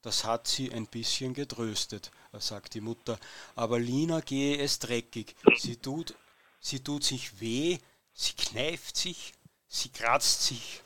[0.02, 3.20] Das hat sie ein bisschen getröstet, sagt die Mutter.
[3.56, 5.36] Aber Lina gehe es dreckig.
[5.58, 6.16] Sie tut,
[6.60, 7.78] sie tut sich weh,
[8.14, 9.34] sie kneift sich,
[9.68, 10.82] sie kratzt sich,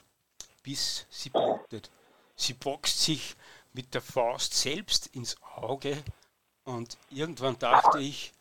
[0.63, 1.89] bis sie blutet.
[2.35, 3.35] sie boxt sich
[3.73, 6.03] mit der Faust selbst ins Auge
[6.63, 8.33] und irgendwann dachte ich,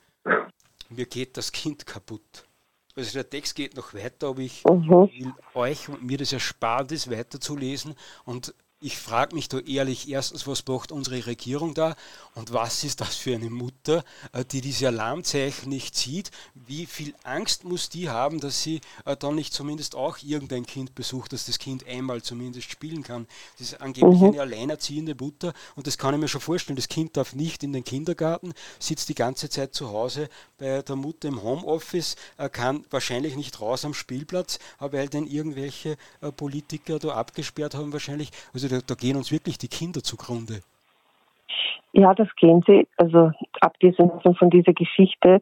[0.88, 2.46] mir geht das Kind kaputt.
[2.96, 4.88] Also der Text geht noch weiter, aber ich mhm.
[4.88, 10.46] will euch und mir das erspart ist, weiterzulesen und ich frage mich da ehrlich, erstens,
[10.46, 11.96] was braucht unsere Regierung da
[12.34, 16.30] und was ist das für eine Mutter, äh, die diese Alarmzeichen nicht sieht?
[16.54, 20.94] Wie viel Angst muss die haben, dass sie äh, dann nicht zumindest auch irgendein Kind
[20.94, 23.26] besucht, dass das Kind einmal zumindest spielen kann?
[23.58, 24.26] Das ist angeblich mhm.
[24.28, 26.76] eine alleinerziehende Mutter und das kann ich mir schon vorstellen.
[26.76, 30.96] Das Kind darf nicht in den Kindergarten, sitzt die ganze Zeit zu Hause bei der
[30.96, 35.96] Mutter im Homeoffice, äh, kann wahrscheinlich nicht raus am Spielplatz, weil dann irgendwelche
[36.36, 38.30] Politiker da abgesperrt haben wahrscheinlich.
[38.52, 40.60] Also da, da gehen uns wirklich die Kinder zugrunde.
[41.92, 42.88] Ja, das gehen sie.
[42.96, 45.40] Also abgesehen von dieser Geschichte,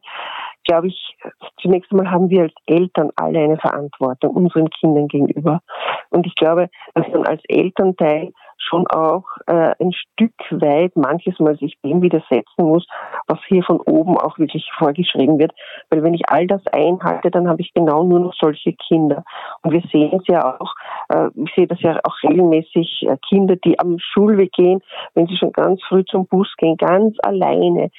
[0.65, 1.17] glaube ich,
[1.61, 5.63] zunächst einmal haben wir als Eltern alle eine Verantwortung unseren Kindern gegenüber.
[6.11, 11.57] Und ich glaube, dass man als Elternteil schon auch äh, ein Stück weit manches Mal
[11.57, 12.87] sich dem widersetzen muss,
[13.27, 15.53] was hier von oben auch wirklich vorgeschrieben wird.
[15.91, 19.25] Weil wenn ich all das einhalte, dann habe ich genau nur noch solche Kinder.
[19.63, 20.75] Und wir sehen es ja auch,
[21.09, 24.81] äh, ich sehe das ja auch regelmäßig, äh, Kinder, die am Schulweg gehen,
[25.15, 27.91] wenn sie schon ganz früh zum Bus gehen, ganz alleine,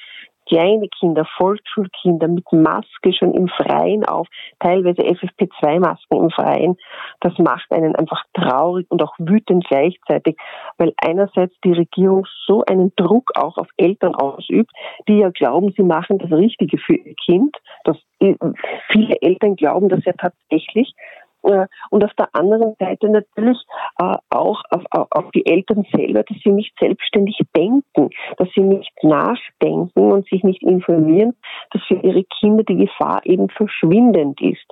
[0.48, 4.28] kleine Kinder, Volksschulkinder mit Maske schon im Freien auf,
[4.60, 6.78] teilweise FFP2-Masken im Freien.
[7.22, 10.38] Das macht einen einfach traurig und auch wütend gleichzeitig,
[10.78, 14.72] weil einerseits die Regierung so einen Druck auch auf Eltern ausübt,
[15.08, 17.56] die ja glauben, sie machen das Richtige für ihr Kind.
[17.84, 23.60] Das, viele Eltern glauben das ja tatsächlich, äh, und auf der anderen Seite natürlich
[24.00, 30.12] äh, auch auf, die Eltern selber, dass sie nicht selbstständig denken, dass sie nicht nachdenken
[30.12, 31.36] und sich nicht informieren,
[31.72, 34.66] dass für ihre Kinder die Gefahr eben verschwindend ist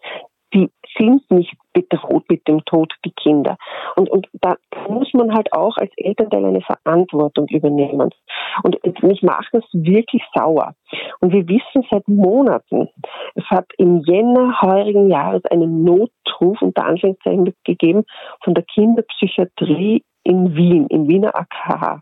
[0.54, 3.58] die sind nicht bedroht mit dem Tod, die Kinder.
[3.96, 4.56] Und, und da
[4.90, 8.10] muss man halt auch als Elternteil eine Verantwortung übernehmen.
[8.64, 10.74] Und mich macht das wirklich sauer.
[11.20, 12.90] Und wir wissen seit Monaten,
[13.36, 18.04] es hat im Jänner heurigen Jahres einen Notruf unter Anführungszeichen gegeben
[18.44, 22.02] von der Kinderpsychiatrie in Wien, im Wiener AKH.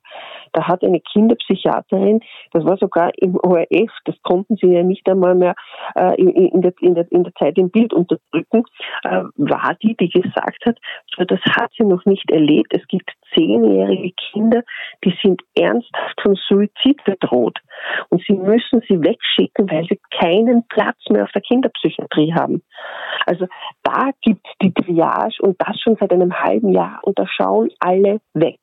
[0.54, 5.36] Da hat eine Kinderpsychiaterin, das war sogar im ORF, das konnten sie ja nicht einmal
[5.36, 5.56] mehr
[5.96, 8.64] äh, in, der, in, der, in der Zeit im Bild unterdrücken,
[9.04, 10.78] äh, war die, die gesagt hat,
[11.18, 12.74] das hat sie noch nicht erlebt.
[12.76, 14.64] Es gibt zehnjährige Kinder,
[15.04, 17.60] die sind ernsthaft von Suizid bedroht.
[18.10, 22.62] Und sie müssen sie wegschicken, weil sie keinen Platz mehr auf der Kinderpsychiatrie haben.
[23.26, 23.48] Also
[23.84, 27.70] da gibt es die Triage und das schon seit einem halben Jahr und da schauen
[27.80, 28.60] alle weg.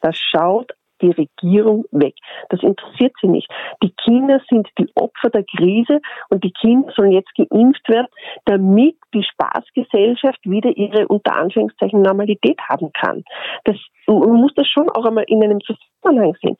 [0.00, 0.72] Da schaut
[1.04, 2.14] die Regierung weg.
[2.48, 3.48] Das interessiert sie nicht.
[3.82, 8.08] Die Kinder sind die Opfer der Krise und die Kinder sollen jetzt geimpft werden,
[8.46, 13.24] damit die Spaßgesellschaft wieder ihre unter Anführungszeichen Normalität haben kann.
[13.64, 16.56] Das, man muss das schon auch einmal in einem Zusammenhang sehen.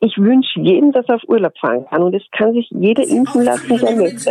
[0.00, 3.44] Ich wünsche jedem, dass er auf Urlaub fahren kann und es kann sich jeder impfen
[3.44, 4.30] lassen, der möchte.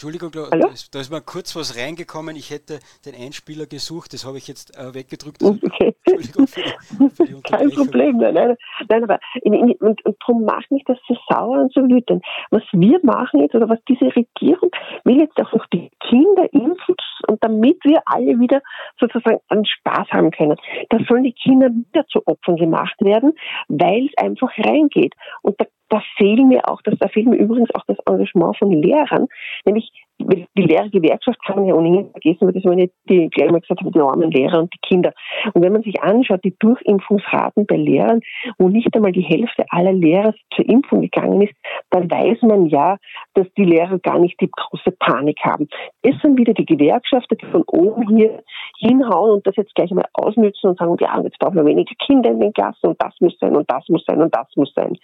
[0.00, 0.68] Entschuldigung, da, da,
[1.00, 2.34] ist, mal kurz was reingekommen.
[2.34, 5.42] Ich hätte den Einspieler gesucht, das habe ich jetzt äh, weggedrückt.
[5.42, 5.94] Also, okay.
[6.06, 8.56] Entschuldigung für für die Kein Problem, nein, nein,
[8.88, 12.24] nein aber in, in, und, und darum macht mich das so sauer und so wütend.
[12.50, 14.70] Was wir machen jetzt oder was diese Regierung
[15.04, 16.94] will jetzt auch noch die Kinder impfen
[17.28, 18.62] und damit wir alle wieder
[18.98, 20.56] sozusagen einen Spaß haben können.
[20.88, 23.34] Da sollen die Kinder wieder zu Opfern gemacht werden,
[23.68, 25.12] weil es einfach reingeht.
[25.42, 28.72] Und da da fehlen mir auch, das, da fehlt mir übrigens auch das Engagement von
[28.72, 29.26] Lehrern,
[29.66, 29.92] nämlich
[30.30, 33.80] die Lehrergewerkschaft kann man ja ohnehin vergessen, weil das waren ja die, gleich mal gesagt
[33.82, 35.12] die armen Lehrer und die Kinder.
[35.54, 38.20] Und wenn man sich anschaut, die Durchimpfungsraten bei Lehrern,
[38.58, 41.54] wo nicht einmal die Hälfte aller Lehrer zur Impfung gegangen ist,
[41.90, 42.98] dann weiß man ja,
[43.34, 45.68] dass die Lehrer gar nicht die große Panik haben.
[46.02, 48.42] Es sind wieder die Gewerkschafter, die von oben hier
[48.78, 52.30] hinhauen und das jetzt gleich einmal ausnützen und sagen, ja, jetzt brauchen wir weniger Kinder
[52.30, 54.96] in den Klassen und das muss sein und das muss sein und das muss sein.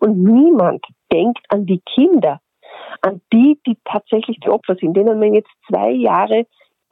[0.00, 2.40] Und niemand denkt an die Kinder
[3.02, 6.46] an die, die tatsächlich die Opfer sind, denen man jetzt zwei Jahre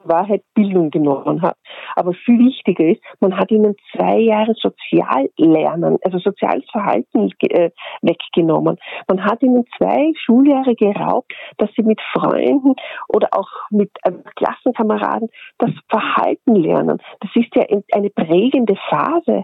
[0.07, 1.57] Wahrheit Bildung genommen hat.
[1.95, 8.77] Aber viel wichtiger ist, man hat ihnen zwei Jahre Soziallernen, also soziales Verhalten äh, weggenommen.
[9.07, 12.75] Man hat ihnen zwei Schuljahre geraubt, dass sie mit Freunden
[13.07, 16.99] oder auch mit äh, Klassenkameraden das Verhalten lernen.
[17.19, 19.43] Das ist ja eine prägende Phase.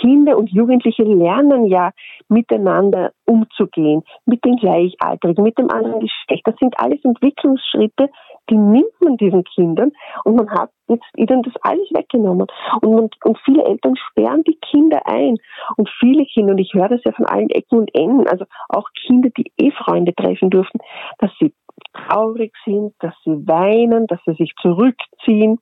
[0.00, 1.92] Kinder und Jugendliche lernen ja
[2.28, 6.42] miteinander umzugehen, mit den Gleichaltrigen, mit dem anderen Geschlecht.
[6.44, 8.08] Das sind alles Entwicklungsschritte,
[8.50, 9.92] die nimmt man diesen Kindern
[10.24, 12.46] und man hat jetzt ihnen das alles weggenommen.
[12.82, 15.36] Und, man, und viele Eltern sperren die Kinder ein.
[15.76, 18.88] Und viele Kinder, und ich höre das ja von allen Ecken und Enden, also auch
[19.06, 20.78] Kinder, die eh Freunde treffen durften,
[21.18, 21.54] dass sie
[21.92, 25.58] traurig sind, dass sie weinen, dass sie sich zurückziehen.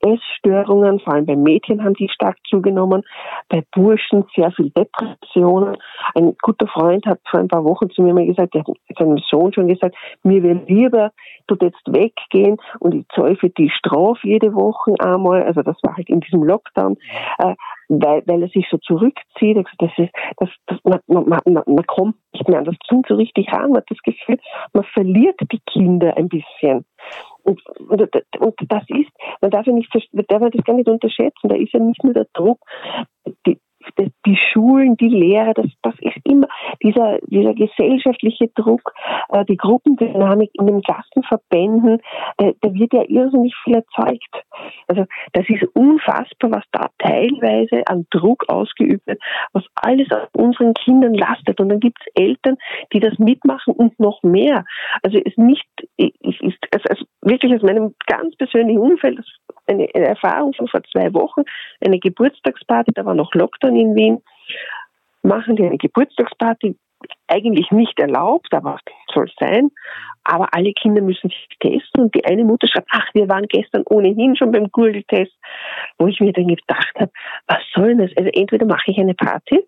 [0.00, 3.02] Essstörungen, vor allem bei Mädchen haben die stark zugenommen,
[3.48, 5.76] bei Burschen sehr viel Depressionen.
[6.14, 9.18] Ein guter Freund hat vor ein paar Wochen zu mir mal gesagt, der hat seinem
[9.30, 11.12] Sohn schon gesagt, mir wäre lieber,
[11.46, 15.96] du jetzt weggehen und ich zahle für die Strafe jede Woche einmal, also das war
[15.96, 16.96] halt in diesem Lockdown,
[17.38, 17.54] äh,
[17.88, 19.56] weil, weil er sich so zurückzieht.
[19.78, 23.16] Das ist, das, das, man, man, man, man kommt nicht mehr an das Kind so
[23.16, 23.70] richtig ran.
[23.70, 24.38] Man hat das Gefühl,
[24.72, 26.84] man verliert die Kinder ein bisschen.
[27.42, 28.00] Und, und,
[28.38, 31.48] und das ist, man darf ja nicht, man darf das gar nicht unterschätzen.
[31.48, 32.60] Da ist ja nicht nur der Druck,
[33.46, 33.58] die,
[34.26, 36.48] die Schulen, die Lehrer, das, das ist immer
[36.82, 38.92] dieser, dieser gesellschaftliche Druck,
[39.30, 42.00] äh, die Gruppendynamik in den Klassenverbänden,
[42.36, 44.44] da, wird ja irrsinnig viel erzeugt.
[44.86, 49.20] Also das ist unfassbar, was da teilweise an Druck ausgeübt wird,
[49.52, 51.60] was alles auf unseren Kindern lastet.
[51.60, 52.56] Und dann gibt es Eltern,
[52.92, 54.64] die das mitmachen und noch mehr.
[55.02, 55.66] Also es nicht,
[55.96, 59.20] es ist also, also wirklich aus meinem ganz persönlichen Umfeld,
[59.66, 61.42] eine, eine Erfahrung von vor zwei Wochen,
[61.84, 64.22] eine Geburtstagsparty, da war noch Lockdown in Wien,
[65.22, 66.76] machen die eine Geburtstagsparty,
[67.28, 68.78] eigentlich nicht erlaubt, aber
[69.12, 69.70] soll sein.
[70.24, 73.82] Aber alle Kinder müssen sich testen und die eine Mutter schreibt, ach, wir waren gestern
[73.86, 75.32] ohnehin schon beim Google-Test,
[75.98, 77.10] wo ich mir dann gedacht habe,
[77.46, 78.10] was soll das?
[78.16, 79.60] Also entweder mache ich eine Party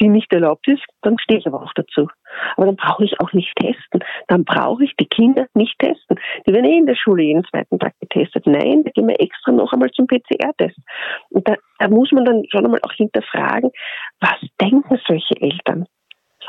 [0.00, 2.08] die nicht erlaubt ist, dann stehe ich aber auch dazu.
[2.56, 4.02] Aber dann brauche ich auch nicht testen.
[4.28, 6.18] Dann brauche ich die Kinder nicht testen.
[6.46, 8.46] Die werden eh in der Schule jeden zweiten Tag getestet.
[8.46, 10.78] Nein, da gehen wir extra noch einmal zum PCR-Test.
[11.30, 13.70] Und da, da muss man dann schon einmal auch hinterfragen,
[14.20, 15.86] was denken solche Eltern?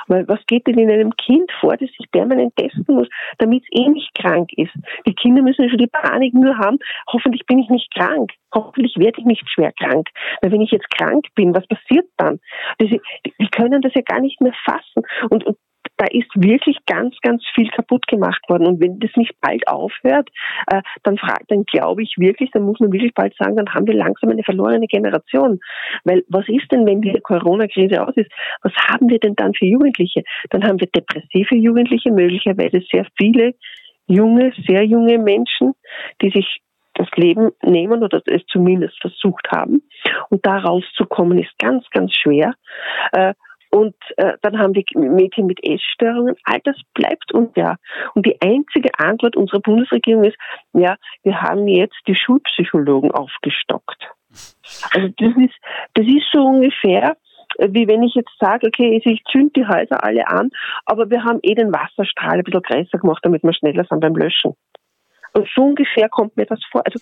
[0.08, 3.80] Weil was geht denn in einem Kind vor, das sich permanent testen muss, damit es
[3.80, 4.74] eh nicht krank ist?
[5.06, 6.78] Die Kinder müssen schon die Panik nur haben,
[7.12, 10.10] hoffentlich bin ich nicht krank, hoffentlich werde ich nicht schwer krank.
[10.42, 12.40] Weil wenn ich jetzt krank bin, was passiert dann?
[12.80, 15.04] Die können das ja gar nicht mehr fassen.
[15.30, 15.58] Und, und
[15.98, 18.68] da ist wirklich ganz, ganz viel kaputt gemacht worden.
[18.68, 20.30] Und wenn das nicht bald aufhört,
[20.68, 23.94] äh, dann, dann glaube ich wirklich, dann muss man wirklich bald sagen, dann haben wir
[23.94, 25.60] langsam eine verlorene Generation.
[26.04, 28.32] Weil was ist denn, wenn die Corona-Krise aus ist?
[28.62, 30.24] Was haben wir denn dann für Jugendliche?
[30.50, 33.54] Dann haben wir depressive Jugendliche, möglicherweise sehr viele
[34.08, 35.74] junge, sehr junge Menschen,
[36.22, 36.62] die sich
[36.96, 39.82] das Leben nehmen oder es zumindest versucht haben.
[40.30, 42.54] Und da rauszukommen ist ganz, ganz schwer.
[43.72, 46.36] Und äh, dann haben wir Mädchen mit Essstörungen.
[46.44, 47.78] All das bleibt unklar.
[48.14, 50.38] Und die einzige Antwort unserer Bundesregierung ist,
[50.74, 54.10] ja, wir haben jetzt die Schulpsychologen aufgestockt.
[54.92, 55.56] Also das ist,
[55.94, 57.16] das ist so ungefähr,
[57.58, 60.50] äh, wie wenn ich jetzt sage, okay, ich zünd die Häuser alle an,
[60.86, 64.16] aber wir haben eh den Wasserstrahl ein bisschen größer gemacht, damit wir schneller sind beim
[64.16, 64.56] Löschen.
[65.36, 66.82] Und so ungefähr kommt mir das vor.
[66.86, 66.98] Also,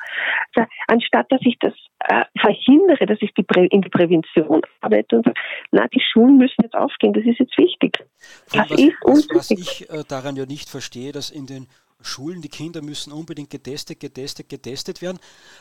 [0.88, 5.40] anstatt dass ich das äh, verhindere, dass ich die in die Prävention arbeite und sage,
[5.72, 8.04] na, die Schulen müssen jetzt aufgehen, das ist jetzt wichtig.
[8.52, 11.68] Das was, ist uns was, was ich äh, daran ja nicht verstehe, dass in den
[12.02, 15.20] Schulen die Kinder müssen unbedingt getestet, getestet, getestet werden,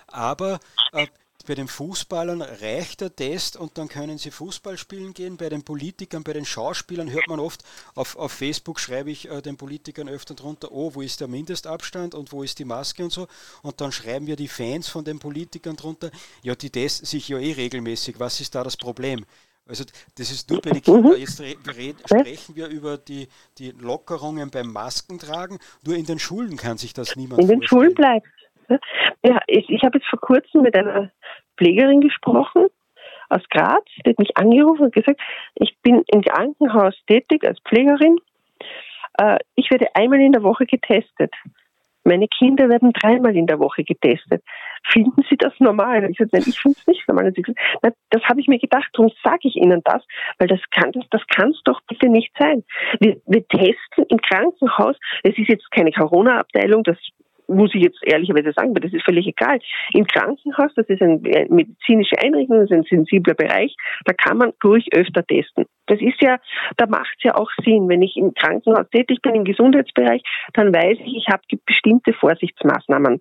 [0.09, 0.59] aber
[0.93, 1.07] äh,
[1.47, 5.37] bei den Fußballern reicht der Test und dann können sie Fußball spielen gehen.
[5.37, 7.63] Bei den Politikern, bei den Schauspielern hört man oft,
[7.95, 12.15] auf, auf Facebook schreibe ich äh, den Politikern öfter drunter, oh, wo ist der Mindestabstand
[12.15, 13.29] und wo ist die Maske und so.
[13.63, 16.11] Und dann schreiben wir die Fans von den Politikern drunter,
[16.43, 19.25] ja, die testen sich ja eh regelmäßig, was ist da das Problem?
[19.67, 19.85] Also
[20.17, 21.13] das ist nur bei den Kindern.
[21.13, 21.19] Mhm.
[21.19, 21.43] Jetzt
[22.05, 23.29] sprechen wir über die,
[23.59, 25.59] die Lockerungen beim Maskentragen.
[25.85, 27.69] Nur in den Schulen kann sich das niemand In den vorstellen.
[27.69, 28.27] Schulen bleibt
[29.25, 31.11] ja, ich, ich habe jetzt vor kurzem mit einer
[31.57, 32.67] Pflegerin gesprochen
[33.29, 35.21] aus Graz, die hat mich angerufen und gesagt,
[35.55, 38.19] ich bin im Krankenhaus tätig als Pflegerin.
[39.19, 41.33] Äh, ich werde einmal in der Woche getestet.
[42.05, 44.43] Meine Kinder werden dreimal in der Woche getestet.
[44.85, 46.11] Finden Sie das normal?
[46.11, 47.33] Ich sagte, nein, ich finde es nicht normal.
[47.33, 47.61] Sie gesagt,
[48.11, 50.03] das habe ich mir gedacht, darum sage ich Ihnen das,
[50.39, 51.23] weil das kann das, das
[51.65, 52.65] doch bitte nicht sein.
[52.99, 56.99] Wir, wir testen im Krankenhaus, es ist jetzt keine Corona-Abteilung, das
[57.49, 59.59] muss ich jetzt ehrlicherweise sagen, weil das ist völlig egal.
[59.93, 61.19] Im Krankenhaus, das ist eine
[61.49, 63.75] medizinische Einrichtung, das ist ein sensibler Bereich,
[64.05, 65.67] da kann man ruhig öfter testen.
[65.87, 66.39] Das ist ja,
[66.77, 67.89] da macht es ja auch Sinn.
[67.89, 70.23] Wenn ich im Krankenhaus tätig bin, im Gesundheitsbereich,
[70.55, 73.21] dann weiß ich, ich habe bestimmte Vorsichtsmaßnahmen.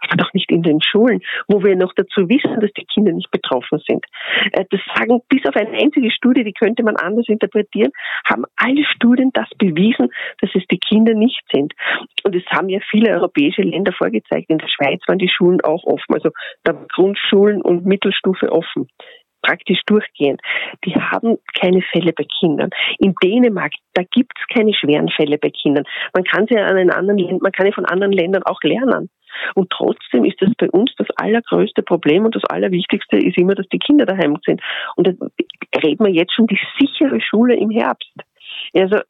[0.00, 3.30] Aber doch nicht in den Schulen, wo wir noch dazu wissen, dass die Kinder nicht
[3.30, 4.04] betroffen sind.
[4.52, 7.92] Äh, das sagen, bis auf eine einzige Studie, die könnte man anders interpretieren,
[8.24, 10.08] haben alle Studien das bewiesen,
[10.40, 11.72] dass es die Kinder nicht sind.
[12.24, 14.50] Und es haben ja viele europäische Länder vorgezeigt.
[14.50, 16.30] In der Schweiz waren die Schulen auch offen, also
[16.64, 18.88] da Grundschulen und Mittelstufe offen
[19.46, 20.40] praktisch durchgehend.
[20.84, 22.70] Die haben keine Fälle bei Kindern.
[22.98, 25.84] In Dänemark, da gibt es keine schweren Fälle bei Kindern.
[26.14, 29.08] Man kann sie an anderen, man kann ja von anderen Ländern auch lernen.
[29.54, 33.68] Und trotzdem ist das bei uns das allergrößte Problem und das Allerwichtigste ist immer, dass
[33.68, 34.60] die Kinder daheim sind.
[34.96, 38.12] Und da reden wir jetzt schon die sichere Schule im Herbst.
[38.74, 39.00] Also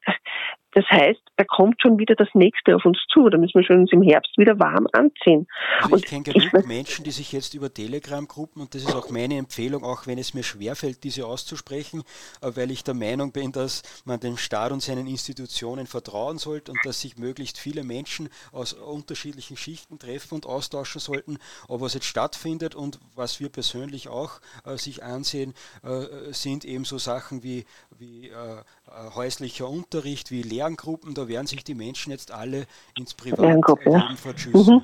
[0.76, 3.30] Das heißt, da kommt schon wieder das nächste auf uns zu.
[3.30, 5.46] Da müssen wir schon uns im Herbst wieder warm anziehen.
[5.80, 9.08] Also ich kenne genug ich Menschen, die sich jetzt über Telegram-Gruppen, und das ist auch
[9.08, 12.02] meine Empfehlung, auch wenn es mir schwerfällt, diese auszusprechen,
[12.42, 16.72] äh, weil ich der Meinung bin, dass man dem Staat und seinen Institutionen vertrauen sollte
[16.72, 21.38] und dass sich möglichst viele Menschen aus unterschiedlichen Schichten treffen und austauschen sollten.
[21.68, 26.84] Aber was jetzt stattfindet und was wir persönlich auch äh, sich ansehen, äh, sind eben
[26.84, 27.64] so Sachen wie,
[27.98, 31.14] wie äh, äh, häuslicher Unterricht, wie Lerngruppen.
[31.14, 32.66] Da werden sich die Menschen jetzt alle
[32.98, 33.62] ins Privatleben
[33.92, 34.08] ja.
[34.16, 34.74] verschüssen.
[34.74, 34.82] Mhm.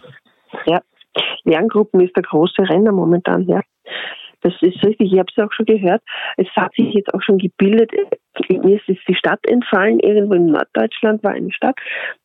[0.67, 0.81] Ja,
[1.45, 3.61] Lerngruppen ist der große Renner momentan, ja.
[4.43, 6.03] Das ist richtig, ich habe es auch schon gehört.
[6.37, 7.93] Es hat sich jetzt auch schon gebildet,
[8.49, 11.77] mir ist die Stadt entfallen, irgendwo in Norddeutschland war eine Stadt,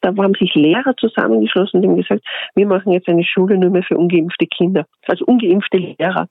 [0.02, 3.84] da haben sich Lehrer zusammengeschlossen und haben gesagt, wir machen jetzt eine Schule nur mehr
[3.84, 6.28] für ungeimpfte Kinder, also ungeimpfte Lehrer,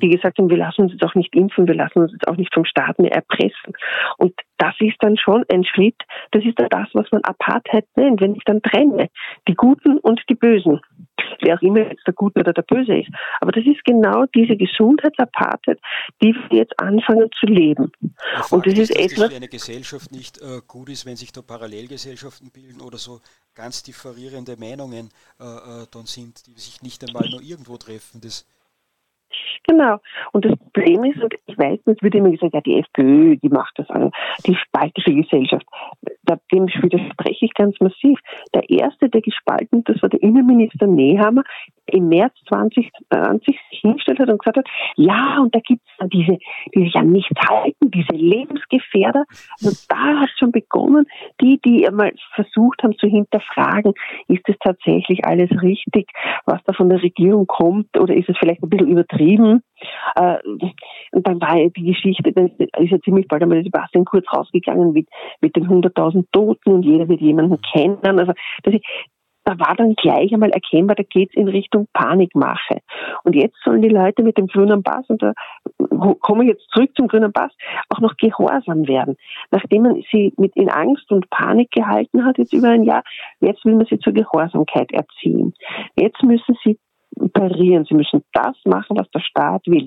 [0.00, 2.36] die gesagt haben, wir lassen uns jetzt auch nicht impfen, wir lassen uns jetzt auch
[2.36, 3.72] nicht vom Staat mehr erpressen.
[4.18, 5.96] Und das ist dann schon ein Schritt,
[6.30, 9.08] das ist dann das, was man Apartheid nennt, wenn ich dann trenne,
[9.48, 10.80] die Guten und die Bösen
[11.40, 13.10] wer auch immer jetzt der Gute oder der Böse ist.
[13.40, 15.78] Aber das ist genau diese Gesundheitsapartheit,
[16.22, 17.92] die wir jetzt anfangen zu leben.
[18.50, 19.30] Und das ist, ist etwas.
[19.30, 23.20] Für eine Gesellschaft nicht äh, gut ist, wenn sich da Parallelgesellschaften bilden oder so
[23.54, 25.10] ganz differierende Meinungen
[25.40, 28.20] äh, äh, dann sind, die sich nicht einmal nur irgendwo treffen.
[28.20, 28.44] Das
[29.68, 29.98] Genau.
[30.32, 33.48] Und das Problem ist, und ich weiß, es wird immer gesagt, ja, die FPÖ, die
[33.48, 34.10] macht das an,
[34.46, 35.66] die spaltische Gesellschaft.
[36.52, 38.18] Dem widerspreche ich ganz massiv.
[38.54, 41.42] Der erste, der gespalten, das war der Innenminister Nehammer,
[41.86, 44.66] im März 2020 sich hingestellt hat und gesagt hat,
[44.96, 46.38] ja, und da gibt es diese,
[46.74, 49.24] die sich an nichts halten, diese Lebensgefährder.
[49.62, 51.06] Also da hat schon begonnen,
[51.40, 53.94] die, die einmal versucht haben zu hinterfragen,
[54.28, 56.10] ist es tatsächlich alles richtig,
[56.44, 59.25] was da von der Regierung kommt, oder ist es vielleicht ein bisschen übertrieben?
[59.34, 60.38] Äh,
[61.12, 65.08] und dann war die Geschichte, dann ist ja ziemlich bald einmal Sebastian Kurz rausgegangen mit,
[65.40, 68.18] mit den 100.000 Toten und jeder wird jemanden kennen.
[68.18, 68.74] Also das,
[69.46, 72.80] da war dann gleich einmal erkennbar, da geht es in Richtung Panikmache.
[73.22, 75.34] Und jetzt sollen die Leute mit dem grünen Pass, und da
[76.20, 77.52] komme ich jetzt zurück zum grünen Pass,
[77.88, 79.16] auch noch gehorsam werden.
[79.52, 83.04] Nachdem man sie mit in Angst und Panik gehalten hat, jetzt über ein Jahr,
[83.38, 85.54] jetzt will man sie zur Gehorsamkeit erziehen.
[85.94, 86.76] Jetzt müssen sie
[87.32, 89.86] parieren, sie müssen das machen, was der Staat will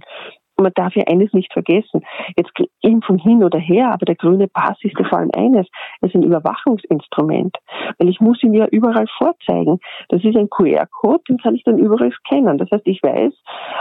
[0.62, 2.06] man darf ja eines nicht vergessen.
[2.38, 2.52] Jetzt
[2.82, 5.68] Impfung hin oder her, aber der grüne Pass ist ja vor allem eines.
[6.02, 7.58] Es ist ein Überwachungsinstrument.
[7.98, 9.80] Weil ich muss ihn ja überall vorzeigen.
[10.10, 12.58] Das ist ein QR-Code, den kann ich dann überall scannen.
[12.58, 13.34] Das heißt, ich weiß,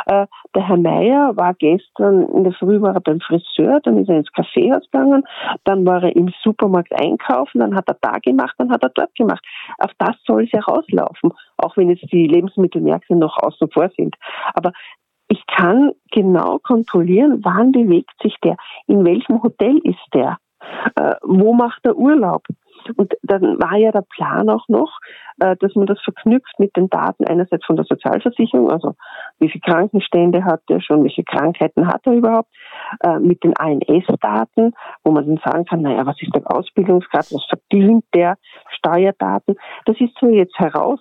[0.07, 4.09] äh, der Herr Meier war gestern in der Früh war er beim Friseur, dann ist
[4.09, 5.25] er ins Kaffeehaus gegangen,
[5.65, 9.15] dann war er im Supermarkt einkaufen, dann hat er da gemacht, dann hat er dort
[9.15, 9.45] gemacht.
[9.79, 14.17] Auf das soll es ja rauslaufen, auch wenn jetzt die Lebensmittelmärkte noch außen vor sind.
[14.55, 14.73] Aber
[15.29, 18.57] ich kann genau kontrollieren, wann bewegt sich der,
[18.87, 20.39] in welchem Hotel ist der,
[20.97, 22.45] äh, wo macht er Urlaub.
[22.97, 24.99] Und dann war ja der Plan auch noch,
[25.41, 28.95] äh, dass man das verknüpft mit den Daten einerseits von der Sozialversicherung, also
[29.39, 32.49] wie viele Krankenstände hat er schon, welche Krankheiten hat er überhaupt,
[33.05, 34.73] äh, mit den ANS-Daten,
[35.05, 38.39] wo man dann sagen kann, naja, was ist der Ausbildungsgrad, was verdient der,
[38.71, 39.57] Steuerdaten.
[39.85, 41.01] Das ist so jetzt heraus,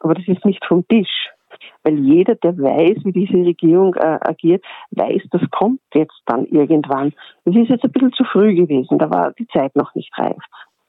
[0.00, 1.33] aber das ist nicht vom Tisch
[1.82, 7.12] weil jeder, der weiß, wie diese Regierung äh, agiert, weiß, das kommt jetzt dann irgendwann.
[7.44, 10.42] Es ist jetzt ein bisschen zu früh gewesen, da war die Zeit noch nicht reif.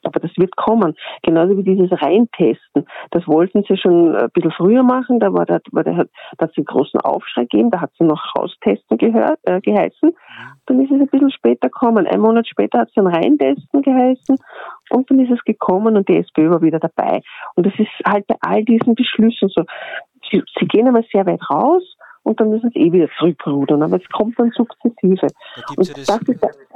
[0.06, 0.96] Aber das wird kommen.
[1.24, 2.86] Genauso wie dieses Reintesten.
[3.12, 5.20] Das wollten sie schon ein bisschen früher machen.
[5.20, 7.72] Da war war der, hat es einen großen Aufschrei gegeben.
[7.72, 10.16] Da hat sie noch Raustesten gehört, äh, geheißen.
[10.68, 12.06] Dann ist es ein bisschen später gekommen.
[12.08, 14.38] Ein Monat später hat es dann Reintesten geheißen.
[14.92, 17.22] Und dann ist es gekommen und die SPÖ war wieder dabei.
[17.56, 19.64] Und das ist halt bei all diesen Beschlüssen so
[20.32, 21.84] sie, sie gehen einmal sehr weit raus
[22.26, 23.84] und dann müssen sie eh wieder zurückrudern.
[23.84, 25.28] Aber es kommt dann sukzessive.
[25.56, 26.20] Da gibt's ja das, das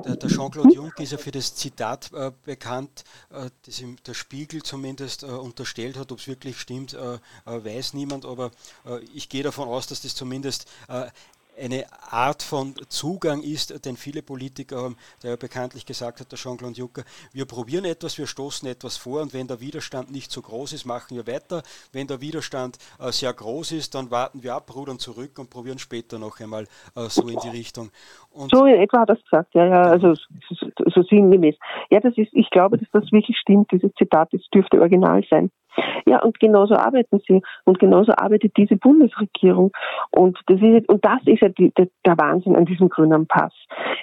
[0.06, 4.14] der, der Jean-Claude Juncker ist ja für das Zitat äh, bekannt, äh, das ihm der
[4.14, 6.12] Spiegel zumindest äh, unterstellt hat.
[6.12, 7.16] Ob es wirklich stimmt, äh,
[7.52, 8.26] äh, weiß niemand.
[8.26, 8.52] Aber
[8.86, 10.70] äh, ich gehe davon aus, dass das zumindest
[11.60, 16.38] eine Art von Zugang ist, den viele Politiker haben, der ja bekanntlich gesagt hat, der
[16.38, 17.04] Jean-Claude Juncker,
[17.34, 20.86] wir probieren etwas, wir stoßen etwas vor und wenn der Widerstand nicht so groß ist,
[20.86, 21.64] machen wir weiter.
[21.92, 25.80] Wenn der Widerstand äh, sehr groß ist, dann warten wir ab, rudern zurück und probieren
[25.80, 26.64] später noch einmal
[26.96, 27.90] äh, so in die Richtung.
[28.32, 31.56] Und so in etwa hat er es gesagt, ja, ja, also so, sinngemäß.
[31.90, 35.52] Ja, das ist, ich glaube, dass das wirklich stimmt, dieses Zitat, das dürfte original sein.
[36.06, 37.42] Ja, und genauso arbeiten sie.
[37.66, 39.72] Und genauso arbeitet diese Bundesregierung.
[40.12, 43.54] Und das ist, und das ist ja die, der, der Wahnsinn an diesem grünen Pass.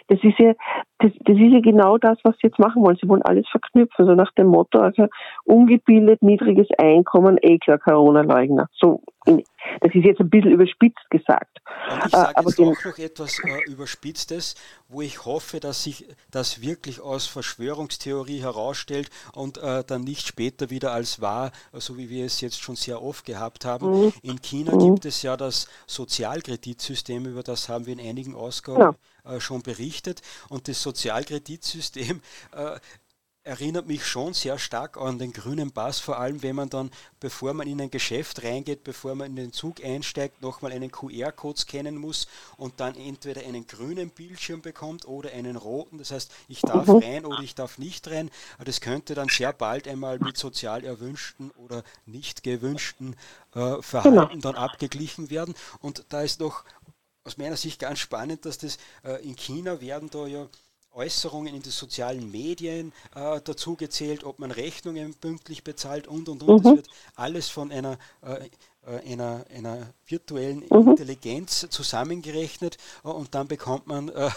[0.09, 0.53] Das ist ja,
[0.99, 2.99] das, das ist ja genau das, was sie jetzt machen wollen.
[3.01, 4.07] Sie wollen alles verknüpfen.
[4.07, 5.07] So nach dem Motto, also
[5.45, 8.69] ungebildet, niedriges Einkommen, eh klar, Corona-Leugner.
[8.73, 11.61] So Das ist jetzt ein bisschen überspitzt gesagt.
[11.91, 14.55] Und ich sage äh, jetzt auch noch etwas äh, Überspitztes,
[14.89, 20.71] wo ich hoffe, dass sich das wirklich aus Verschwörungstheorie herausstellt und äh, dann nicht später
[20.71, 24.07] wieder als wahr, so wie wir es jetzt schon sehr oft gehabt haben.
[24.07, 24.13] Mhm.
[24.23, 24.95] In China mhm.
[24.95, 29.35] gibt es ja das Sozialkreditsystem, über das haben wir in einigen Ausgaben ja.
[29.35, 30.23] äh, schon berichtet.
[30.49, 32.21] Und das Sozialkreditsystem
[32.53, 32.79] äh,
[33.47, 36.91] erinnert mich schon sehr stark an den grünen Pass, vor allem wenn man dann,
[37.21, 41.61] bevor man in ein Geschäft reingeht, bevor man in den Zug einsteigt, nochmal einen QR-Code
[41.61, 42.27] scannen muss
[42.57, 45.99] und dann entweder einen grünen Bildschirm bekommt oder einen roten.
[45.99, 46.97] Das heißt, ich darf mhm.
[46.97, 48.31] rein oder ich darf nicht rein.
[48.65, 53.15] Das könnte dann sehr bald einmal mit sozial erwünschten oder nicht gewünschten
[53.55, 54.41] äh, Verhalten genau.
[54.41, 55.55] dann abgeglichen werden.
[55.81, 56.65] Und da ist noch
[57.23, 60.49] aus meiner Sicht ganz spannend, dass das äh, in China werden da ja
[60.97, 66.43] Äußerungen in den sozialen Medien äh, dazu gezählt, ob man Rechnungen pünktlich bezahlt und und
[66.43, 66.59] und.
[66.59, 66.63] Mhm.
[66.63, 68.49] Das wird alles von einer, äh,
[68.87, 70.91] äh, einer, einer virtuellen mhm.
[70.91, 74.31] Intelligenz zusammengerechnet äh, und dann bekommt man äh,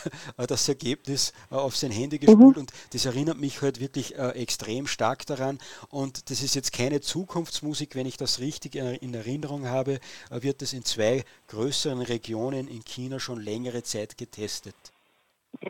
[0.48, 2.62] das Ergebnis äh, auf sein Handy gespult mhm.
[2.62, 7.96] und das erinnert mich halt wirklich extrem stark daran und das ist jetzt keine Zukunftsmusik,
[7.96, 10.00] wenn ich das richtig in Erinnerung habe,
[10.30, 14.76] wird es in zwei größeren Regionen in China schon längere Zeit getestet.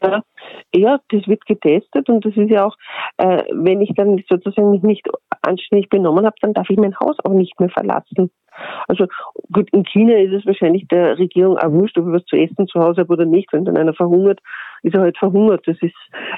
[0.01, 0.23] Ja,
[0.73, 2.75] ja, das wird getestet und das ist ja auch,
[3.17, 5.07] äh, wenn ich dann sozusagen mich nicht
[5.41, 8.31] anständig benommen habe, dann darf ich mein Haus auch nicht mehr verlassen.
[8.87, 9.05] Also
[9.51, 12.67] gut, in China ist es wahrscheinlich der Regierung auch wurscht, ob ich was zu essen
[12.67, 13.51] zu Hause habe oder nicht.
[13.51, 14.39] Wenn dann einer verhungert,
[14.83, 15.67] ist er halt verhungert.
[15.67, 15.95] Das ist,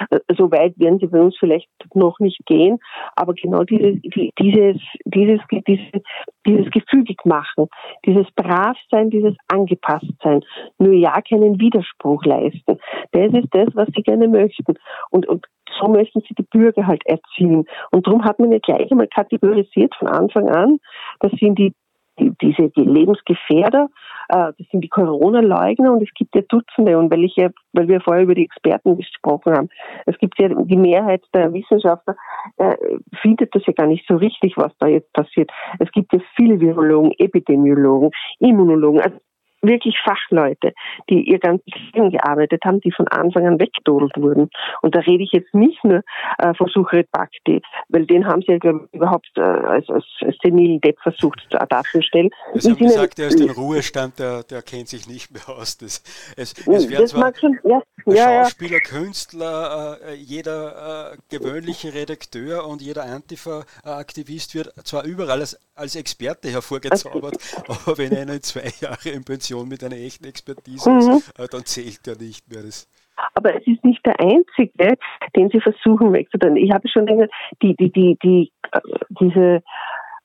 [0.09, 2.79] äh, so weit werden sie bei uns vielleicht noch nicht gehen.
[3.15, 3.99] Aber genau dieses,
[4.39, 6.01] dieses, dieses, dieses,
[6.45, 7.67] dieses gefügig machen,
[8.05, 10.41] dieses Bravsein, dieses Angepasstsein,
[10.79, 12.79] nur ja keinen Widerspruch leisten.
[13.11, 14.75] Das ist das, was sie gerne möchten.
[15.09, 15.45] Und, und
[15.79, 17.65] so möchten sie die Bürger halt erziehen.
[17.91, 20.79] Und darum hat man ja gleich einmal kategorisiert von Anfang an,
[21.19, 21.73] das sind die
[22.21, 23.89] die, diese die Lebensgefährder,
[24.29, 27.87] äh, das sind die Corona-Leugner und es gibt ja Dutzende und weil ich ja, weil
[27.87, 29.69] wir vorher über die Experten gesprochen haben,
[30.05, 32.15] es gibt ja die Mehrheit der Wissenschaftler
[32.57, 32.75] äh,
[33.21, 35.51] findet das ja gar nicht so richtig, was da jetzt passiert.
[35.79, 39.17] Es gibt ja viele Virologen, Epidemiologen, Immunologen, also
[39.61, 40.73] wirklich Fachleute,
[41.09, 44.49] die ihr ganzes Leben gearbeitet haben, die von Anfang an weggedodelt wurden.
[44.81, 46.01] Und da rede ich jetzt nicht nur
[46.37, 50.05] äh, von Suchret Bhakti, weil den haben sie ja glaube ich, überhaupt äh, als, als
[50.43, 52.29] senilen Depp versucht darzustellen.
[52.55, 55.77] Sie haben gesagt, er ist in Ruhestand, der, der kennt sich nicht mehr aus.
[55.77, 56.03] Das,
[56.37, 58.79] es, es wird zwar schon, ja, ja, Schauspieler, ja.
[58.79, 66.49] Künstler, äh, jeder äh, gewöhnliche Redakteur und jeder Antifa-Aktivist wird zwar überall als, als Experte
[66.49, 67.35] hervorgezaubert,
[67.67, 70.97] aber wenn einer in zwei Jahre in Pension Kombination mit einer echten Expertise mhm.
[70.99, 72.63] ist, äh, dann zählt er nicht mehr.
[72.63, 72.87] Das
[73.33, 74.97] aber es ist nicht der einzige,
[75.35, 76.55] den sie versuchen wegzudrehen.
[76.55, 77.27] Ich habe schon länger
[77.61, 78.79] die, die, die, die, äh,
[79.19, 79.61] diese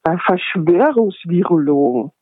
[0.04, 2.12] äh, Verschwörungsvirologen,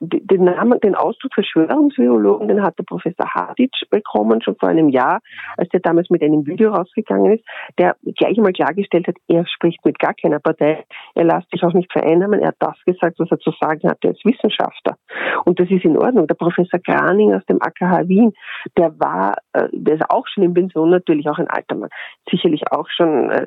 [0.00, 5.20] den Namen, den Ausdruck Verschwörungsvirologen, den hat der Professor Hadic bekommen, schon vor einem Jahr,
[5.56, 7.44] als der damals mit einem Video rausgegangen ist,
[7.78, 11.72] der gleich einmal klargestellt hat, er spricht mit gar keiner Partei, er lässt sich auch
[11.72, 14.96] nicht vereinnahmen, er hat das gesagt, was er zu sagen hatte als Wissenschaftler.
[15.44, 16.26] Und das ist in Ordnung.
[16.26, 18.32] Der Professor Graning aus dem AKH Wien,
[18.76, 21.90] der war, äh, der ist auch schon in Pension, natürlich auch ein alter Mann,
[22.30, 23.46] sicherlich auch schon, äh,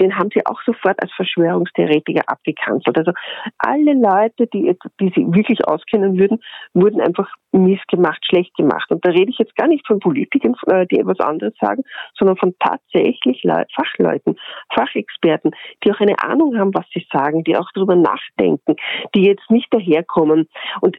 [0.00, 2.96] den haben sie auch sofort als Verschwörungstheoretiker abgekanzelt.
[2.96, 3.12] Also
[3.58, 6.40] alle Leute, die, die sie wirklich wirklich auskennen würden,
[6.74, 8.90] wurden einfach missgemacht, schlecht gemacht.
[8.90, 11.82] Und da rede ich jetzt gar nicht von Politikern, äh, die etwas anderes sagen,
[12.16, 13.42] sondern von tatsächlich
[13.74, 14.36] Fachleuten,
[14.72, 15.50] Fachexperten,
[15.84, 18.76] die auch eine Ahnung haben, was sie sagen, die auch darüber nachdenken,
[19.14, 20.48] die jetzt nicht daherkommen.
[20.80, 20.96] Und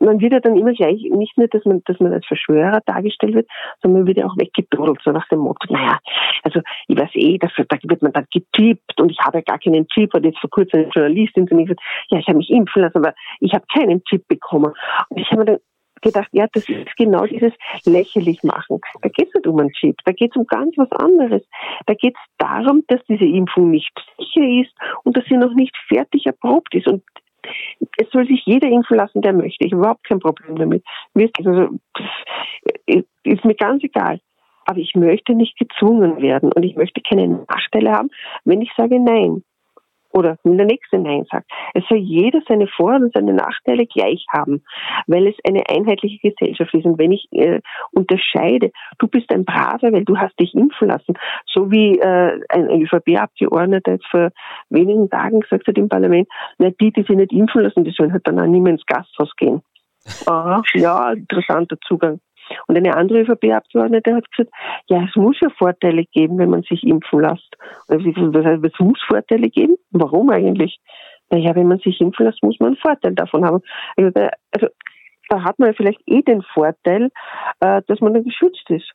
[0.00, 3.34] man wird ja dann immer gleich, nicht nur, dass man, dass man als Verschwörer dargestellt
[3.34, 3.48] wird,
[3.82, 5.98] sondern man wird ja auch weggedudelt, so nach dem Motto, naja,
[6.42, 9.58] also ich weiß eh, dass, da wird man dann getippt und ich habe ja gar
[9.58, 12.50] keinen Chip, und jetzt vor kurzem eine Journalistin zu mir gesagt, ja, ich habe mich
[12.50, 14.72] impfen lassen, aber ich habe keinen Chip bekommen.
[15.08, 15.58] Und ich habe mir dann
[16.02, 17.52] gedacht, ja, das ist genau dieses
[17.84, 18.80] lächerlich machen.
[19.00, 21.42] Da geht es nicht um einen Chip, da geht es um ganz was anderes.
[21.86, 24.72] Da geht es darum, dass diese Impfung nicht sicher ist
[25.04, 26.88] und dass sie noch nicht fertig erprobt ist.
[26.88, 27.02] Und
[27.98, 29.64] es soll sich jeder impfen lassen, der möchte.
[29.64, 30.84] Ich habe überhaupt kein Problem damit.
[31.38, 31.78] Also,
[32.86, 34.20] ist mir ganz egal.
[34.64, 38.10] Aber ich möchte nicht gezwungen werden und ich möchte keine Nachteile haben,
[38.44, 39.42] wenn ich sage Nein
[40.12, 41.50] oder der nächste Nein sagt.
[41.74, 44.62] Es soll jeder seine Vor- und seine Nachteile gleich haben,
[45.06, 46.84] weil es eine einheitliche Gesellschaft ist.
[46.84, 47.60] Und wenn ich äh,
[47.92, 51.14] unterscheide, du bist ein Braver, weil du hast dich impfen lassen,
[51.46, 54.30] so wie äh, ein ÖVP-Abgeordneter jetzt vor
[54.70, 58.12] wenigen Tagen gesagt hat im Parlament, na, die, die sich nicht impfen lassen, die sollen
[58.12, 59.62] halt dann auch nicht mehr ins Gasthaus gehen.
[60.26, 62.20] Aha, ja, interessanter Zugang.
[62.66, 64.52] Und eine andere ÖVP-Abgeordnete hat gesagt,
[64.88, 67.56] ja, es muss ja Vorteile geben, wenn man sich impfen lässt.
[67.88, 69.76] Das heißt, es muss Vorteile geben.
[69.90, 70.78] Warum eigentlich?
[71.30, 73.62] Naja, wenn man sich impfen lässt, muss man einen Vorteil davon haben.
[73.96, 74.68] Also, da, also,
[75.28, 77.10] da hat man vielleicht eh den Vorteil,
[77.60, 78.92] äh, dass man dann geschützt ist.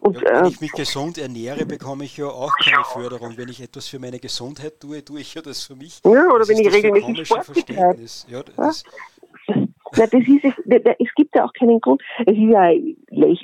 [0.00, 3.36] Und, ja, wenn äh, ich mich gesund ernähre, bekomme ich ja auch keine Förderung.
[3.36, 6.00] Wenn ich etwas für meine Gesundheit tue, tue ich ja das für mich.
[6.04, 8.26] Ja, oder das wenn ich regelmäßig Sport Verständnis.
[8.28, 8.84] Ja, das,
[9.96, 12.02] Na, das ist es, gibt ja auch keinen Grund.
[12.26, 12.70] Es ist ja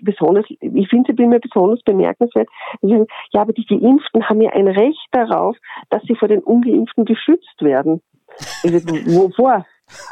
[0.02, 2.48] besonders, ich finde es immer besonders bemerkenswert.
[2.82, 5.56] Ja, aber die Geimpften haben ja ein Recht darauf,
[5.90, 8.00] dass sie vor den Ungeimpften geschützt werden.
[8.62, 9.66] Also, wovor?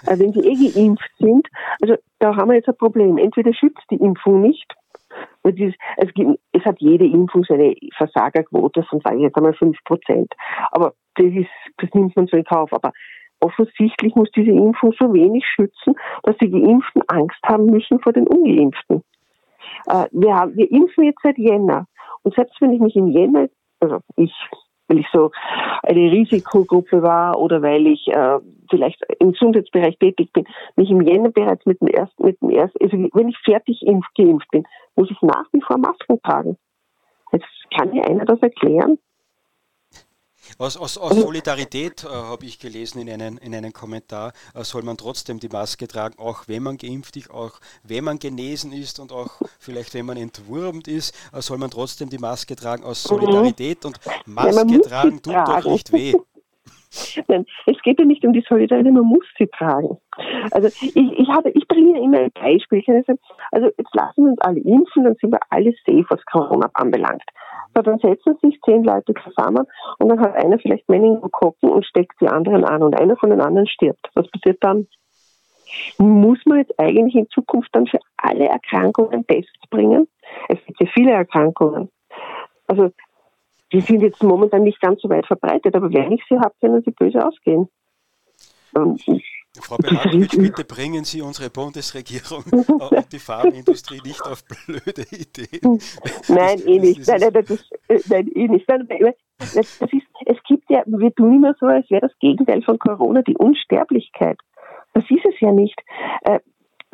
[0.06, 1.46] Also, wenn sie eh geimpft sind,
[1.82, 3.18] also da haben wir jetzt ein Problem.
[3.18, 4.74] Entweder schützt die Impfung nicht,
[5.42, 9.76] es, es, gibt, es, hat jede Impfung seine Versagerquote von, sage ich jetzt einmal, 5
[9.84, 10.32] Prozent.
[10.72, 12.72] Aber das, ist, das nimmt man so in Kauf.
[12.72, 12.92] Aber
[13.40, 18.26] offensichtlich muss diese Impfung so wenig schützen, dass die Geimpften Angst haben müssen vor den
[18.26, 19.02] Ungeimpften.
[19.86, 21.86] Äh, wir, haben, wir impfen jetzt seit Jänner.
[22.22, 23.48] Und selbst wenn ich mich im Jänner,
[23.80, 24.32] also ich,
[24.88, 25.30] weil ich so
[25.82, 28.38] eine Risikogruppe war oder weil ich äh,
[28.70, 30.44] vielleicht im Gesundheitsbereich tätig bin,
[30.76, 34.06] mich im Jänner bereits mit dem ersten, mit dem ersten, also wenn ich fertig impf,
[34.16, 34.64] geimpft bin,
[34.94, 36.56] muss ich nach wie vor Masken tragen.
[37.32, 38.98] Jetzt kann mir einer das erklären?
[40.58, 44.82] Aus, aus, aus Solidarität äh, habe ich gelesen in einem, in einem Kommentar, äh, soll
[44.82, 48.98] man trotzdem die Maske tragen, auch wenn man geimpft ist, auch wenn man genesen ist
[48.98, 53.04] und auch vielleicht wenn man entwurmt ist, äh, soll man trotzdem die Maske tragen aus
[53.04, 53.08] mhm.
[53.08, 55.62] Solidarität und Maske ja, tragen tut tragen.
[55.62, 56.14] doch nicht weh.
[57.28, 59.98] Nein, es geht ja nicht um die Solidarität, man muss sie tragen.
[60.50, 62.82] Also ich, ich, habe, ich bringe immer ein Beispiel.
[63.50, 67.22] Also jetzt lassen wir uns alle impfen, dann sind wir alle safe, was Corona anbelangt.
[67.74, 69.66] So, dann setzen sich zehn Leute zusammen
[69.98, 73.40] und dann hat einer vielleicht Meningokokken und steckt die anderen an und einer von den
[73.40, 74.08] anderen stirbt.
[74.14, 74.86] Was passiert dann?
[75.98, 80.08] Muss man jetzt eigentlich in Zukunft dann für alle Erkrankungen Tests bringen?
[80.48, 81.90] Es gibt ja viele Erkrankungen.
[82.66, 82.92] Also
[83.72, 86.82] die sind jetzt momentan nicht ganz so weit verbreitet, aber wenn ich sie habe, können
[86.82, 87.68] sie böse ausgehen.
[88.72, 89.04] Und
[89.62, 95.80] Frau Beratowitsch, bitte bringen Sie unsere Bundesregierung und die Pharmaindustrie nicht auf blöde Ideen.
[96.28, 97.06] Nein, eh nicht.
[97.06, 98.68] Nein, nein, das ist, äh, nein, eh nicht.
[98.68, 99.80] Nein, das ist,
[100.26, 104.38] es gibt ja, wir tun immer so, als wäre das Gegenteil von Corona die Unsterblichkeit.
[104.94, 105.78] Das ist es ja nicht.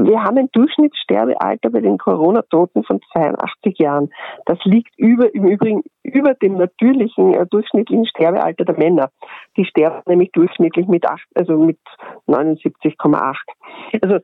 [0.05, 4.11] Wir haben ein Durchschnittssterbealter bei den Corona-Toten von 82 Jahren.
[4.47, 9.11] Das liegt über, im Übrigen über dem natürlichen äh, durchschnittlichen Sterbealter der Männer.
[9.57, 11.79] Die sterben nämlich durchschnittlich mit also mit
[12.27, 13.35] 79,8.
[14.03, 14.19] Also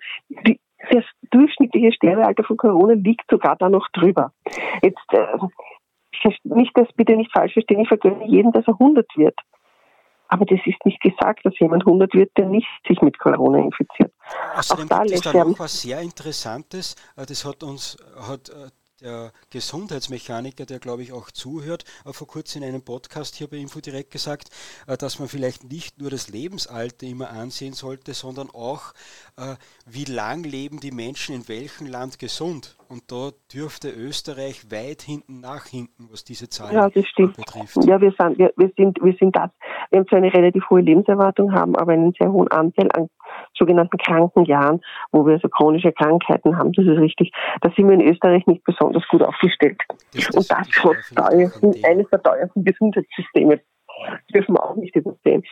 [0.47, 0.61] die,
[0.91, 4.33] das durchschnittliche Sterbealter von Corona liegt sogar da noch drüber.
[4.83, 5.39] Jetzt äh,
[6.45, 9.39] nicht das bitte nicht falsch verstehen, ich vergönne jedem, dass er 100 wird.
[10.29, 14.12] Aber das ist nicht gesagt, dass jemand 100 wird, der nicht sich mit Corona infiziert.
[14.57, 16.97] Außerdem Auch da gibt es da noch was sehr Interessantes.
[17.16, 18.68] Äh, das hat uns hat äh,
[19.01, 23.57] der Gesundheitsmechaniker, der glaube ich auch zuhört, äh, vor kurzem in einem Podcast hier bei
[23.57, 24.51] Infodirekt gesagt,
[24.87, 28.93] dass man vielleicht nicht nur das Lebensalter immer ansehen sollte, sondern auch,
[29.87, 32.78] wie lang leben die Menschen in welchem Land gesund.
[32.89, 37.36] Und da dürfte Österreich weit hinten nachhinken, was diese Zahlen ja, das stimmt.
[37.36, 37.84] betrifft.
[37.84, 39.51] Ja, wir sind, wir, wir, sind, wir sind das.
[39.91, 43.09] Wir haben zwar eine relativ hohe Lebenserwartung, haben aber einen sehr hohen Anteil an
[43.55, 44.80] sogenannten kranken Jahren,
[45.12, 46.72] wo wir so chronische Krankheiten haben.
[46.72, 47.30] Das ist richtig.
[47.61, 49.82] Da sind wir in Österreich nicht besonders gut aufgestellt.
[50.14, 51.12] Das, das Und das trotz
[51.84, 53.61] eines der teuersten Gesundheitssysteme
[54.32, 55.44] dürfen wir auch nicht übersehen.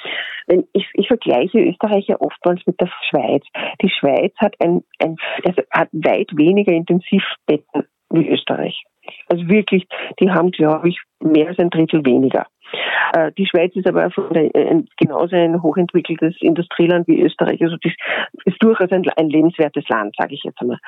[0.47, 3.45] Wenn ich, ich vergleiche Österreich ja oftmals mit der Schweiz.
[3.83, 8.85] Die Schweiz hat ein, ein also hat weit weniger Intensivbetten wie Österreich.
[9.29, 9.87] Also wirklich,
[10.21, 12.47] die haben, glaube ich, mehr als ein Drittel weniger.
[13.13, 14.11] Äh, die Schweiz ist aber
[14.97, 17.63] genauso ein hochentwickeltes Industrieland wie Österreich.
[17.63, 17.93] Also das
[18.45, 20.79] ist durchaus ein, ein lebenswertes Land, sage ich jetzt einmal.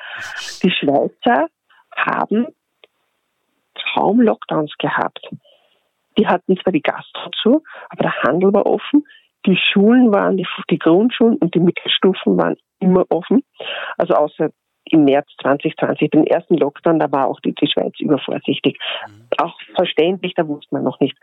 [0.63, 1.47] Die Schweizer
[1.95, 2.47] haben
[3.93, 5.29] kaum Lockdowns gehabt.
[6.19, 9.05] Die hatten zwar die Gastro zu, aber der Handel war offen.
[9.45, 13.43] Die Schulen waren, die, die Grundschulen und die Mittelstufen waren immer offen.
[13.97, 14.49] Also außer
[14.91, 18.77] im März 2020, den ersten Lockdown, da war auch die, die Schweiz übervorsichtig.
[19.07, 19.27] Mhm.
[19.37, 21.17] Auch verständlich, da wusste man noch nicht.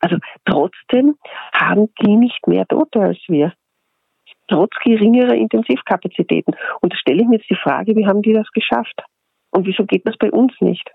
[0.00, 1.16] Also trotzdem
[1.52, 3.54] haben die nicht mehr Tote als wir.
[4.48, 6.54] Trotz geringerer Intensivkapazitäten.
[6.82, 9.02] Und da stelle ich mir jetzt die Frage, wie haben die das geschafft?
[9.52, 10.90] Und wieso geht das bei uns nicht?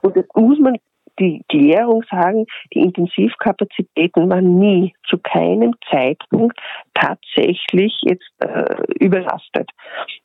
[0.00, 0.78] Und das muss man
[1.20, 6.58] die Klärung sagen, die Intensivkapazitäten waren nie, zu keinem Zeitpunkt
[6.94, 8.64] tatsächlich jetzt äh,
[8.98, 9.70] überlastet.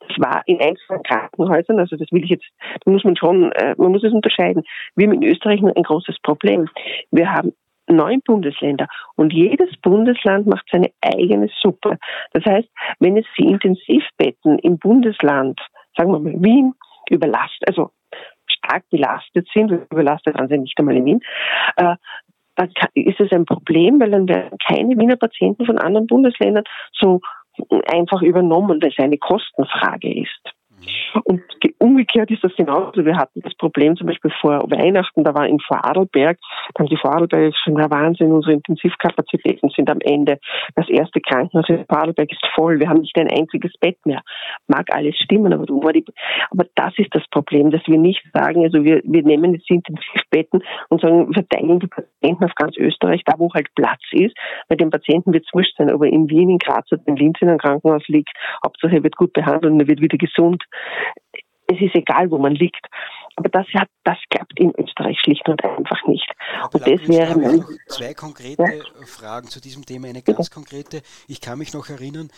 [0.07, 2.45] Das war in einzelnen Krankenhäusern, also das will ich jetzt,
[2.83, 4.63] da muss man schon, äh, man muss es unterscheiden.
[4.95, 6.69] Wir haben in Österreich ein großes Problem.
[7.11, 7.53] Wir haben
[7.87, 11.97] neun Bundesländer und jedes Bundesland macht seine eigene Suppe.
[12.33, 12.67] Das heißt,
[12.99, 15.59] wenn es die Intensivbetten im Bundesland,
[15.95, 16.73] sagen wir mal Wien,
[17.09, 17.91] überlastet, also
[18.65, 21.21] stark belastet sind, überlastet waren sie nicht einmal in Wien,
[21.77, 21.95] äh,
[22.55, 26.63] dann ist es ein Problem, weil dann werden keine Wiener Patienten von anderen Bundesländern
[26.93, 27.19] so
[27.87, 30.53] einfach übernommen, weil es eine Kostenfrage ist.
[31.23, 31.41] Und
[31.79, 33.05] umgekehrt ist das genauso.
[33.05, 36.37] Wir hatten das Problem zum Beispiel vor Weihnachten, da war in Vorarlberg,
[36.73, 40.39] da haben die Vorarlberg schon der Wahnsinn, unsere Intensivkapazitäten sind am Ende.
[40.75, 44.21] Das erste Krankenhaus in Vorarlberg ist voll, wir haben nicht ein einziges Bett mehr.
[44.67, 46.05] Mag alles stimmen, aber, die,
[46.51, 50.63] aber das ist das Problem, dass wir nicht sagen, also wir, wir nehmen jetzt Intensivbetten
[50.89, 54.35] und sagen, wir verteilen die Patienten auf ganz Österreich, da wo halt Platz ist.
[54.67, 57.15] Bei den Patienten wird es wurscht sein, ob er in Wien, in Graz oder in
[57.15, 58.31] Linz in einem Krankenhaus liegt.
[58.63, 60.63] Hauptsache er wird gut behandelt und er wird wieder gesund
[61.67, 62.85] es ist egal, wo man liegt.
[63.37, 66.31] Aber das, hat, das klappt in Österreich schlicht und einfach nicht.
[66.71, 69.05] Und das wäre zwei konkrete ja?
[69.05, 70.07] Fragen zu diesem Thema.
[70.07, 71.01] Eine ganz konkrete.
[71.27, 72.29] Ich kann mich noch erinnern,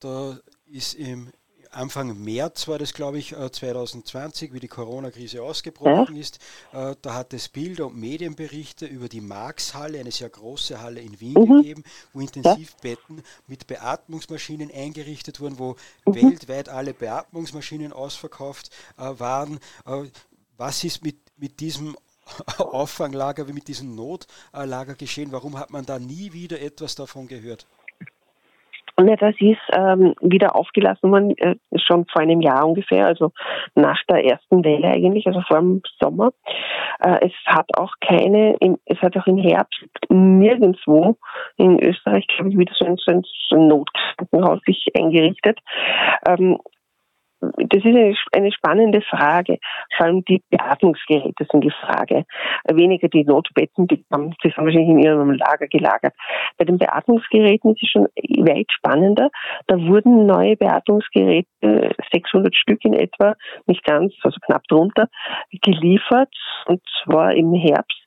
[0.00, 1.30] da ist im
[1.72, 6.20] Anfang März war das, glaube ich, 2020, äh, wie die Corona-Krise ausgebrochen ja.
[6.20, 6.38] ist.
[6.72, 11.18] Äh, da hat es Bilder und Medienberichte über die Marx-Halle, eine sehr große Halle in
[11.20, 11.56] Wien mhm.
[11.56, 13.22] gegeben, wo Intensivbetten ja.
[13.46, 16.14] mit Beatmungsmaschinen eingerichtet wurden, wo mhm.
[16.14, 19.58] weltweit alle Beatmungsmaschinen ausverkauft äh, waren.
[20.56, 21.96] Was ist mit, mit diesem
[22.58, 25.32] Auffanglager, wie mit diesem Notlager geschehen?
[25.32, 27.66] Warum hat man da nie wieder etwas davon gehört?
[29.02, 33.32] Ne, das ist ähm, wieder aufgelassen worden, äh, schon vor einem Jahr ungefähr, also
[33.74, 36.32] nach der ersten Welle eigentlich, also vor dem Sommer.
[37.00, 41.16] Äh, es hat auch keine, im, es hat auch im Herbst nirgendwo
[41.56, 45.58] in Österreich, glaube ich, wieder so ein, so ein Notkrankenhaus sich eingerichtet.
[46.26, 46.58] Ähm,
[47.42, 49.58] das ist eine, spannende Frage.
[49.96, 52.24] Vor allem die Beatmungsgeräte sind die Frage.
[52.70, 56.14] Weniger die Notbetten, die haben, die sind wahrscheinlich in ihrem Lager gelagert.
[56.56, 58.08] Bei den Beatmungsgeräten ist es schon
[58.46, 59.30] weit spannender.
[59.66, 61.48] Da wurden neue Beatmungsgeräte,
[62.12, 63.34] 600 Stück in etwa,
[63.66, 65.08] nicht ganz, also knapp drunter,
[65.50, 66.32] geliefert.
[66.66, 68.01] Und zwar im Herbst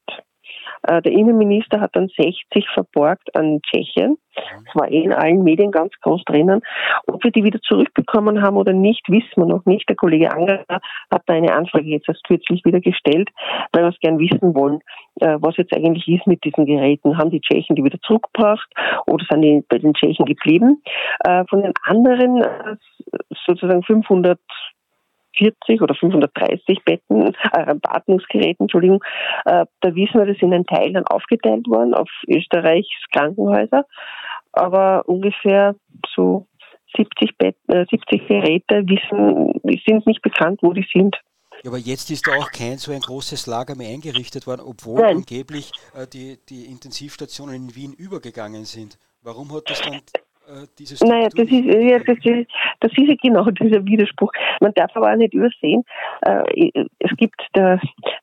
[0.88, 4.18] der Innenminister hat dann 60 verborgt an Tschechien.
[4.36, 6.62] Das war eh in allen Medien ganz groß drinnen.
[7.08, 9.88] Ob wir die wieder zurückbekommen haben oder nicht, wissen wir noch nicht.
[9.88, 13.30] Der Kollege Anger hat da eine Anfrage jetzt erst kürzlich wieder gestellt,
[13.72, 14.82] weil wir es gern wissen wollen,
[15.22, 17.18] äh, was jetzt eigentlich ist mit diesen Geräten.
[17.18, 18.68] Haben die Tschechen die wieder zurückgebracht
[19.08, 20.82] oder sind die bei den Tschechen geblieben?
[21.24, 22.44] Äh, von den anderen
[23.46, 24.40] sozusagen 500
[25.38, 29.04] 540 oder 530 Betten, äh, Beatmungsgeräten, Entschuldigung,
[29.46, 33.86] äh, da wissen wir, das sind in Teilen aufgeteilt worden auf Österreichs Krankenhäuser,
[34.52, 35.76] aber ungefähr
[36.16, 36.48] so
[36.96, 41.16] 70, Betten, äh, 70 Geräte wissen, sind nicht bekannt, wo die sind.
[41.64, 45.02] Ja, aber jetzt ist da auch kein so ein großes Lager mehr eingerichtet worden, obwohl
[45.02, 45.18] Nein.
[45.18, 48.98] angeblich äh, die, die Intensivstationen in Wien übergegangen sind.
[49.22, 50.02] Warum hat das dann
[50.78, 54.32] dieses naja, das ist, ja, das, ist, das ist ja genau dieser Widerspruch.
[54.62, 55.84] Man darf aber auch nicht übersehen,
[56.22, 57.80] äh, es gibt da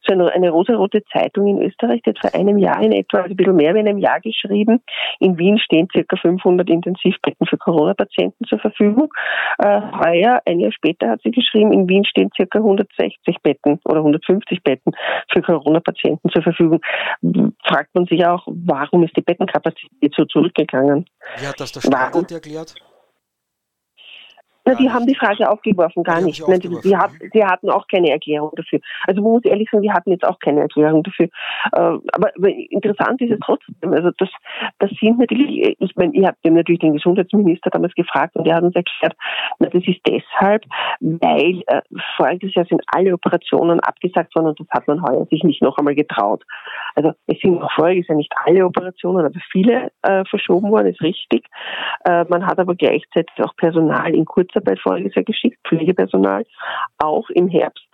[0.07, 3.31] so eine, eine rosarote Zeitung in Österreich, die hat vor einem Jahr in etwa, also
[3.31, 4.83] ein bisschen mehr wie einem Jahr geschrieben,
[5.21, 9.13] in Wien stehen circa 500 Intensivbetten für Corona-Patienten zur Verfügung.
[9.59, 13.99] Äh, heuer, ein Jahr später hat sie geschrieben, in Wien stehen circa 160 Betten oder
[13.99, 14.93] 150 Betten
[15.33, 16.81] für Corona-Patienten zur Verfügung.
[17.65, 21.07] Fragt man sich auch, warum ist die Bettenkapazität so zurückgegangen?
[21.39, 21.83] Wie hat das der
[22.13, 22.75] Standard erklärt?
[24.65, 26.47] Na, die haben die Frage aufgeworfen, gar nicht.
[26.47, 28.79] Nein, die, die, hat, die, hatten auch keine Erklärung dafür.
[29.09, 31.27] Also man muss ehrlich sagen, die hatten jetzt auch keine Erklärung dafür.
[31.27, 31.29] Äh,
[31.73, 33.93] aber, aber, interessant ist es trotzdem.
[33.93, 34.29] Also das,
[34.79, 38.63] das sind natürlich, ich meine, ihr habt natürlich den Gesundheitsminister damals gefragt und er hat
[38.63, 39.17] uns erklärt,
[39.59, 40.65] na, das ist deshalb,
[41.01, 41.83] weil äh,
[42.17, 45.77] voriges Jahr sind alle Operationen abgesagt worden und das hat man heuer sich nicht noch
[45.77, 46.45] einmal getraut.
[46.95, 51.03] Also es sind auch voriges Jahr nicht alle Operationen, aber viele äh, verschoben worden, ist
[51.03, 51.47] richtig.
[52.05, 56.45] Äh, man hat aber gleichzeitig auch Personal in Kurz Kurzarbeit voriges Jahr geschickt, Pflegepersonal,
[56.99, 57.89] auch im Herbst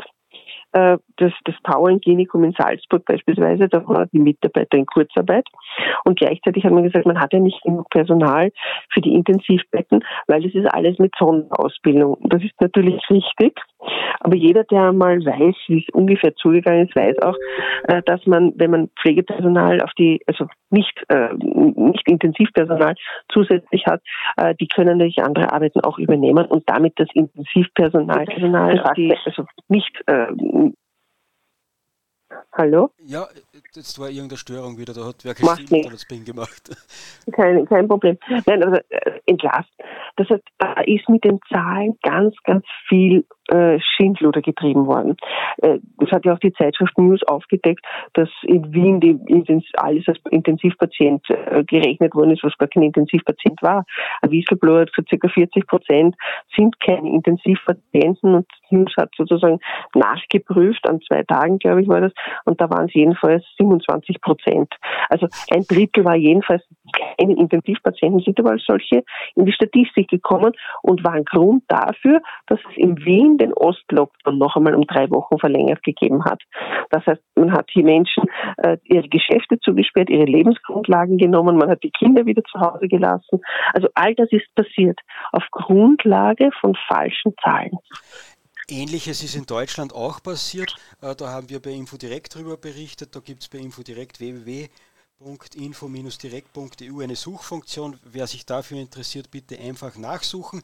[0.73, 5.47] äh, das, das Tauernklinikum in Salzburg beispielsweise, da waren die Mitarbeiter in Kurzarbeit.
[6.05, 8.51] Und gleichzeitig hat man gesagt, man hat ja nicht genug Personal
[8.93, 12.19] für die Intensivbetten, weil das ist alles mit Sonderausbildung.
[12.25, 13.59] Das ist natürlich richtig.
[14.21, 17.37] Aber jeder, der mal weiß, wie es ungefähr zugegangen ist, weiß auch,
[17.85, 22.95] äh, dass man, wenn man Pflegepersonal auf die, also nicht, äh, nicht Intensivpersonal
[23.33, 24.03] zusätzlich hat,
[24.37, 29.45] äh, die können natürlich andere Arbeiten auch übernehmen und damit das Intensivpersonal, Personal die, also
[29.69, 29.93] nicht
[32.53, 32.91] Hallo?
[32.99, 33.27] Ja,
[33.75, 36.71] jetzt war irgendeine Störung wieder, da hat wer gestimmt und das Ping gemacht.
[37.33, 38.19] Kein, kein Problem.
[38.47, 39.71] Nein, also äh, entlasst.
[40.17, 45.17] Das heißt, da ist mit den Zahlen ganz, ganz viel äh, Schindluder getrieben worden.
[45.59, 47.85] Äh, es hat ja auch die Zeitschrift News aufgedeckt,
[48.15, 49.19] dass in Wien die
[49.77, 53.85] alles als Intensivpatient äh, gerechnet worden ist, was gar kein Intensivpatient war.
[54.23, 55.29] Ein Whistleblower hat gesagt, ca.
[55.29, 56.17] 40 Prozent
[56.57, 59.61] sind keine Intensivpatienten und News hat sozusagen
[59.95, 62.13] nachgeprüft, an zwei Tagen, glaube ich, war das,
[62.45, 64.75] und da waren es jedenfalls 27 Prozent.
[65.09, 66.63] Also ein Drittel war jedenfalls
[67.19, 72.61] keine Intensivpatienten, sind aber als solche in die Statistik gekommen und waren Grund dafür, dass
[72.71, 76.43] es in Wien den Ostlockdown noch einmal um drei Wochen verlängert gegeben hat.
[76.91, 78.25] Das heißt, man hat die Menschen
[78.59, 83.41] äh, ihre Geschäfte zugesperrt, ihre Lebensgrundlagen genommen, man hat die Kinder wieder zu Hause gelassen.
[83.73, 84.99] Also all das ist passiert
[85.33, 87.79] auf Grundlage von falschen Zahlen.
[88.71, 90.77] Ähnliches ist in Deutschland auch passiert.
[91.01, 93.17] Äh, da haben wir bei Infodirect darüber berichtet.
[93.17, 94.69] Da gibt es bei Infodirect www
[95.21, 97.99] info-direkt.eu eine Suchfunktion.
[98.05, 100.63] Wer sich dafür interessiert, bitte einfach nachsuchen.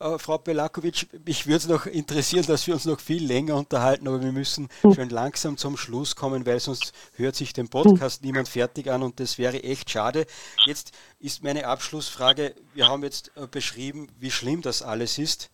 [0.00, 4.08] Äh, Frau Belakovic, mich würde es noch interessieren, dass wir uns noch viel länger unterhalten,
[4.08, 8.48] aber wir müssen schon langsam zum Schluss kommen, weil sonst hört sich den Podcast niemand
[8.48, 10.26] fertig an und das wäre echt schade.
[10.66, 15.50] Jetzt ist meine Abschlussfrage, wir haben jetzt äh, beschrieben, wie schlimm das alles ist,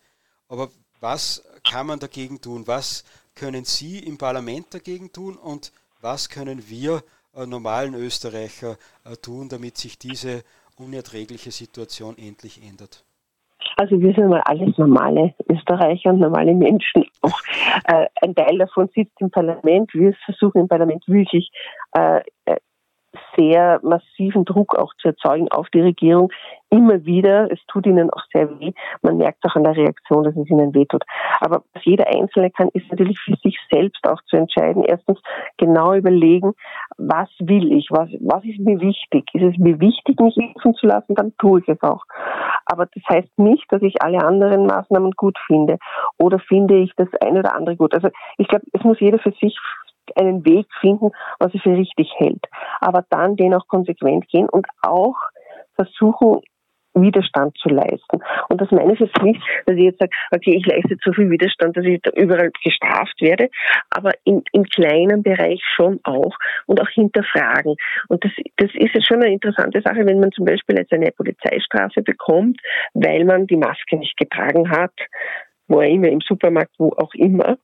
[0.47, 2.65] aber was kann man dagegen tun?
[2.65, 3.03] Was
[3.35, 5.71] können Sie im Parlament dagegen tun und
[6.01, 10.43] was können wir äh, normalen Österreicher äh, tun, damit sich diese
[10.77, 13.03] unerträgliche Situation endlich ändert?
[13.77, 17.05] Also wir sind mal alles normale Österreicher und normale Menschen.
[17.21, 17.39] Auch
[17.85, 19.93] äh, ein Teil davon sitzt im Parlament.
[19.93, 21.51] Wir versuchen im Parlament wirklich
[21.93, 22.57] äh, äh
[23.35, 26.31] sehr massiven Druck auch zu erzeugen auf die Regierung.
[26.69, 28.73] Immer wieder, es tut ihnen auch sehr weh.
[29.01, 31.03] Man merkt auch an der Reaktion, dass es ihnen wehtut.
[31.39, 34.83] Aber was jeder Einzelne kann, ist natürlich für sich selbst auch zu entscheiden.
[34.83, 35.19] Erstens
[35.57, 36.53] genau überlegen,
[36.97, 39.25] was will ich, was, was ist mir wichtig?
[39.33, 42.03] Ist es mir wichtig, mich impfen zu lassen, dann tue ich es auch.
[42.65, 45.79] Aber das heißt nicht, dass ich alle anderen Maßnahmen gut finde
[46.19, 47.95] oder finde ich das eine oder andere gut.
[47.95, 49.57] Also ich glaube, es muss jeder für sich
[50.17, 52.45] einen Weg finden, was er für richtig hält.
[52.79, 55.17] Aber dann den auch konsequent gehen und auch
[55.75, 56.41] versuchen,
[56.95, 58.19] Widerstand zu leisten.
[58.49, 61.29] Und das meine ich jetzt nicht, dass ich jetzt sage, okay, ich leiste zu viel
[61.29, 63.49] Widerstand, dass ich da überall gestraft werde,
[63.89, 66.35] aber in, im kleinen Bereich schon auch
[66.65, 67.75] und auch hinterfragen.
[68.07, 71.11] Und das, das ist jetzt schon eine interessante Sache, wenn man zum Beispiel jetzt eine
[71.11, 72.59] Polizeistrafe bekommt,
[72.93, 74.93] weil man die Maske nicht getragen hat,
[75.69, 77.57] wo immer, im Supermarkt, wo auch immer,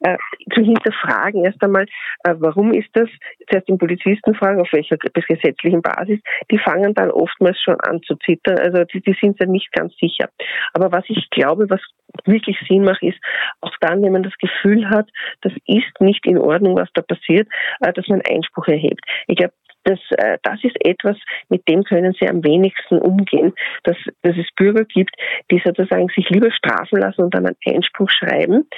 [0.00, 0.16] äh,
[0.52, 1.86] zu hinterfragen erst einmal,
[2.24, 3.08] äh, warum ist das,
[3.48, 8.16] zuerst den Polizisten fragen, auf welcher gesetzlichen Basis, die fangen dann oftmals schon an zu
[8.16, 10.28] zittern, also die, die sind dann nicht ganz sicher.
[10.72, 11.80] Aber was ich glaube, was
[12.24, 13.18] wirklich Sinn macht, ist
[13.60, 15.08] auch dann, wenn man das Gefühl hat,
[15.40, 17.48] das ist nicht in Ordnung, was da passiert,
[17.80, 19.00] äh, dass man Einspruch erhebt.
[19.26, 19.54] Ich glaube,
[19.84, 21.16] das, äh, das ist etwas,
[21.48, 23.52] mit dem können sie am wenigsten umgehen,
[23.84, 25.14] dass, dass es Bürger gibt,
[25.50, 28.68] die sozusagen sich lieber strafen lassen und dann einen Einspruch schreiben,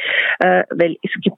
[0.41, 1.37] äh, weil es gibt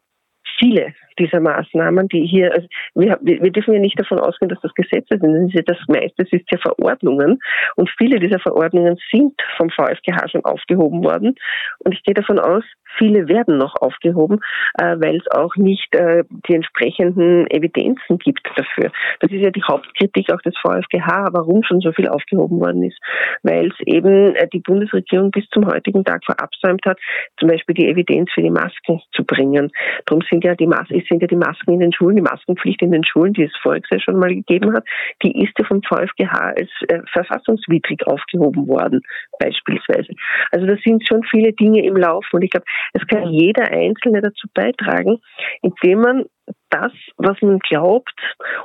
[0.58, 4.74] viele dieser Maßnahmen, die hier, also wir, wir dürfen ja nicht davon ausgehen, dass das
[4.74, 5.52] Gesetze sind.
[5.66, 7.38] Das, meiste ist ja Verordnungen
[7.76, 11.34] und viele dieser Verordnungen sind vom VfGH schon aufgehoben worden.
[11.78, 12.64] Und ich gehe davon aus,
[12.96, 14.40] viele werden noch aufgehoben,
[14.78, 18.90] äh, weil es auch nicht äh, die entsprechenden Evidenzen gibt dafür.
[19.20, 22.98] Das ist ja die Hauptkritik auch des VfGH, warum schon so viel aufgehoben worden ist,
[23.42, 26.98] weil es eben äh, die Bundesregierung bis zum heutigen Tag verabsäumt hat,
[27.38, 29.70] zum Beispiel die Evidenz für die Masken zu bringen.
[30.06, 32.92] Darum sind ja die Masken, sind ja die Masken in den Schulen, die Maskenpflicht in
[32.92, 34.84] den Schulen, die es voriges Jahr schon mal gegeben hat,
[35.22, 39.02] die ist ja vom VfGH als äh, verfassungswidrig aufgehoben worden,
[39.38, 40.12] beispielsweise.
[40.50, 44.20] Also da sind schon viele Dinge im Laufen und ich glaube, es kann jeder Einzelne
[44.20, 45.18] dazu beitragen,
[45.62, 46.24] indem man
[46.70, 48.14] das, was man glaubt,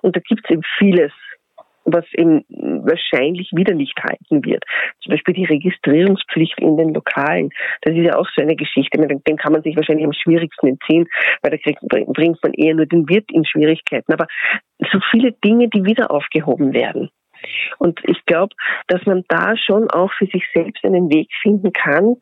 [0.02, 1.12] und da gibt es eben vieles,
[1.86, 4.64] was eben wahrscheinlich wieder nicht halten wird.
[5.02, 7.50] Zum Beispiel die Registrierungspflicht in den Lokalen.
[7.82, 8.98] Das ist ja auch so eine Geschichte.
[8.98, 11.08] Dem kann man sich wahrscheinlich am schwierigsten entziehen,
[11.42, 11.72] weil da
[12.08, 14.12] bringt man eher nur den Wirt in Schwierigkeiten.
[14.14, 14.28] Aber
[14.92, 17.10] so viele Dinge, die wieder aufgehoben werden.
[17.78, 18.56] Und ich glaube,
[18.88, 22.16] dass man da schon auch für sich selbst einen Weg finden kann,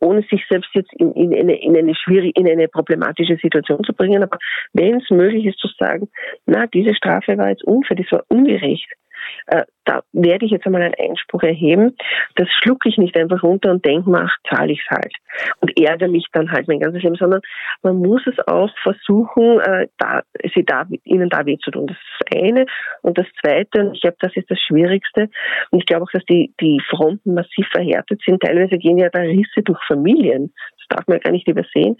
[0.00, 3.92] ohne sich selbst jetzt in, in, eine, in eine schwierige, in eine problematische Situation zu
[3.92, 4.22] bringen.
[4.22, 4.38] Aber
[4.72, 6.08] wenn es möglich ist zu sagen,
[6.46, 8.88] na, diese Strafe war jetzt unfair, das war ungerecht,
[9.52, 11.96] uh, da werde ich jetzt einmal einen Einspruch erheben.
[12.36, 15.14] Das schlucke ich nicht einfach runter und denke, mach, zahle ich es halt.
[15.60, 17.40] Und ärgere mich dann halt mein ganzes Leben, sondern
[17.82, 20.22] man muss es auch versuchen, äh, da,
[20.54, 21.86] sie da, ihnen da weh zu tun.
[21.86, 22.66] Das ist das eine.
[23.00, 25.30] Und das zweite, und ich glaube, das ist das Schwierigste,
[25.70, 28.42] und ich glaube auch, dass die, die Fronten massiv verhärtet sind.
[28.42, 30.52] Teilweise gehen ja da Risse durch Familien
[30.88, 31.96] darf man gar nicht übersehen,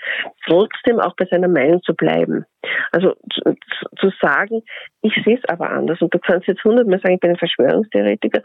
[0.47, 2.45] trotzdem auch bei seiner Meinung zu bleiben.
[2.93, 3.55] Also zu,
[3.99, 4.63] zu sagen,
[5.03, 6.01] ich sehe es aber anders.
[6.01, 7.37] Und du kannst jetzt hundertmal sagen, ich bin ein
[7.79, 8.43] Verschwörungstheoretiker,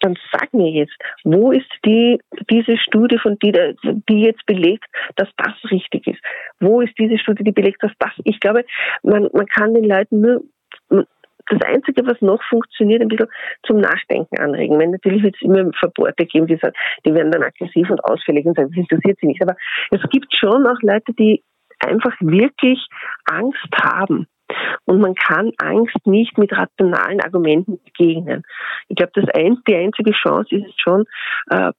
[0.00, 0.94] dann sag mir jetzt,
[1.24, 2.18] wo ist die,
[2.50, 3.52] diese Studie von die,
[4.08, 4.86] die jetzt belegt,
[5.16, 6.20] dass das richtig ist?
[6.58, 8.64] Wo ist diese Studie, die belegt, dass das, ich glaube,
[9.02, 10.42] man, man kann den Leuten nur,
[11.50, 13.26] das Einzige, was noch funktioniert, ein bisschen
[13.66, 14.78] zum Nachdenken anregen.
[14.78, 18.46] Wenn natürlich wird es immer Verbote geben, die sagen, die werden dann aggressiv und ausfällig
[18.46, 19.42] und sagen, das interessiert sie nicht.
[19.42, 19.56] Aber
[19.90, 21.42] es gibt schon auch Leute, die
[21.80, 22.86] einfach wirklich
[23.24, 24.28] Angst haben.
[24.84, 28.42] Und man kann Angst nicht mit rationalen Argumenten begegnen.
[28.88, 31.04] Ich glaube, das ein, die einzige Chance ist es schon,
[31.50, 31.72] äh,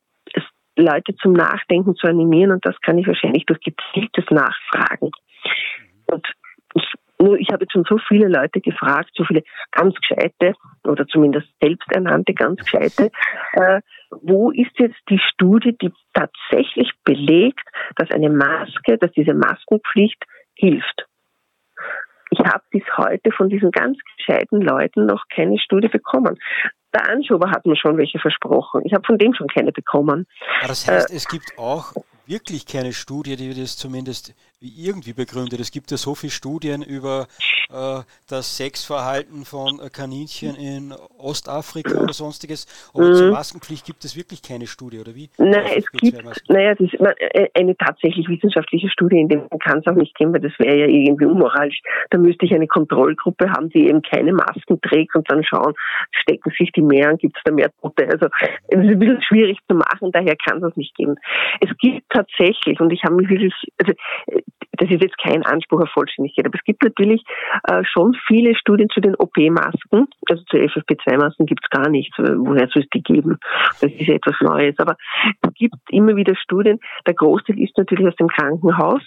[0.78, 5.12] Leute zum Nachdenken zu animieren und das kann ich wahrscheinlich durch gezieltes Nachfragen.
[6.08, 6.28] Und
[6.74, 6.86] ich,
[7.20, 11.48] nur ich habe jetzt schon so viele Leute gefragt, so viele ganz gescheite oder zumindest
[11.62, 13.12] selbsternannte ganz gescheite,
[13.54, 17.68] äh, wo ist jetzt die Studie, die tatsächlich belegt,
[17.98, 20.24] dass eine Maske, dass diese Maskenpflicht
[20.56, 21.06] hilft?
[22.32, 26.40] Ich habe bis heute von diesen ganz gescheiten Leuten noch keine Studie bekommen.
[26.94, 28.82] Der Anschober hat mir schon welche versprochen.
[28.86, 30.26] Ich habe von dem schon keine bekommen.
[30.60, 31.94] Aber das heißt, äh, es gibt auch
[32.26, 35.60] wirklich keine Studie, die das zumindest irgendwie begründet.
[35.60, 37.28] Es gibt ja so viele Studien über
[37.70, 42.68] äh, das Sexverhalten von äh, Kaninchen in Ostafrika oder sonstiges.
[42.94, 43.16] Aber mhm.
[43.16, 45.30] zur Maskenpflicht gibt es wirklich keine Studie, oder wie?
[45.38, 49.88] Nein, es gibt, naja, das ist äh, eine tatsächlich wissenschaftliche Studie, in dem kann es
[49.88, 51.82] auch nicht geben, weil das wäre ja irgendwie unmoralisch.
[52.12, 55.74] Da müsste ich eine Kontrollgruppe haben, die eben keine Masken trägt und dann schauen,
[56.12, 58.08] stecken sich die mehr und gibt es da mehr Tote.
[58.08, 58.28] Also
[58.68, 61.16] es ist ein bisschen schwierig zu machen, daher kann es das nicht geben.
[61.62, 63.94] Es gibt tatsächlich, und ich habe mich wirklich, also
[64.74, 67.24] das ist jetzt kein Anspruch auf Vollständigkeit, aber es gibt natürlich
[67.68, 72.68] äh, schon viele Studien zu den OP-Masken, also zu FFP2-Masken gibt es gar nichts, woher
[72.70, 73.38] soll es die geben?
[73.80, 74.98] Das ist ja etwas Neues, aber
[75.42, 79.02] es gibt immer wieder Studien, der Großteil ist natürlich aus dem Krankenhaus,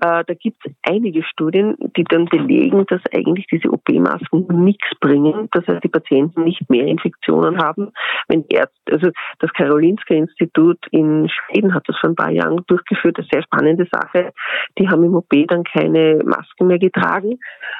[0.00, 5.48] äh, da gibt es einige Studien, die dann belegen, dass eigentlich diese OP-Masken nichts bringen,
[5.52, 7.92] dass heißt, die Patienten nicht mehr Infektionen haben,
[8.28, 13.18] wenn Ärzte, also das Karolinska Institut in Schweden hat das vor ein paar Jahren durchgeführt,
[13.18, 14.32] eine sehr spannende Sache.
[14.78, 17.38] Die haben im OP dann keine Masken mehr getragen.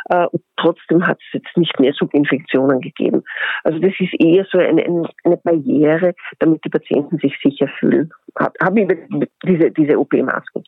[0.09, 3.23] Äh, und trotzdem hat es jetzt nicht mehr Subinfektionen gegeben.
[3.63, 4.85] Also das ist eher so eine,
[5.25, 8.11] eine Barriere, damit die Patienten sich sicher fühlen.
[8.39, 10.65] Haben wir diese, diese OP-Masken.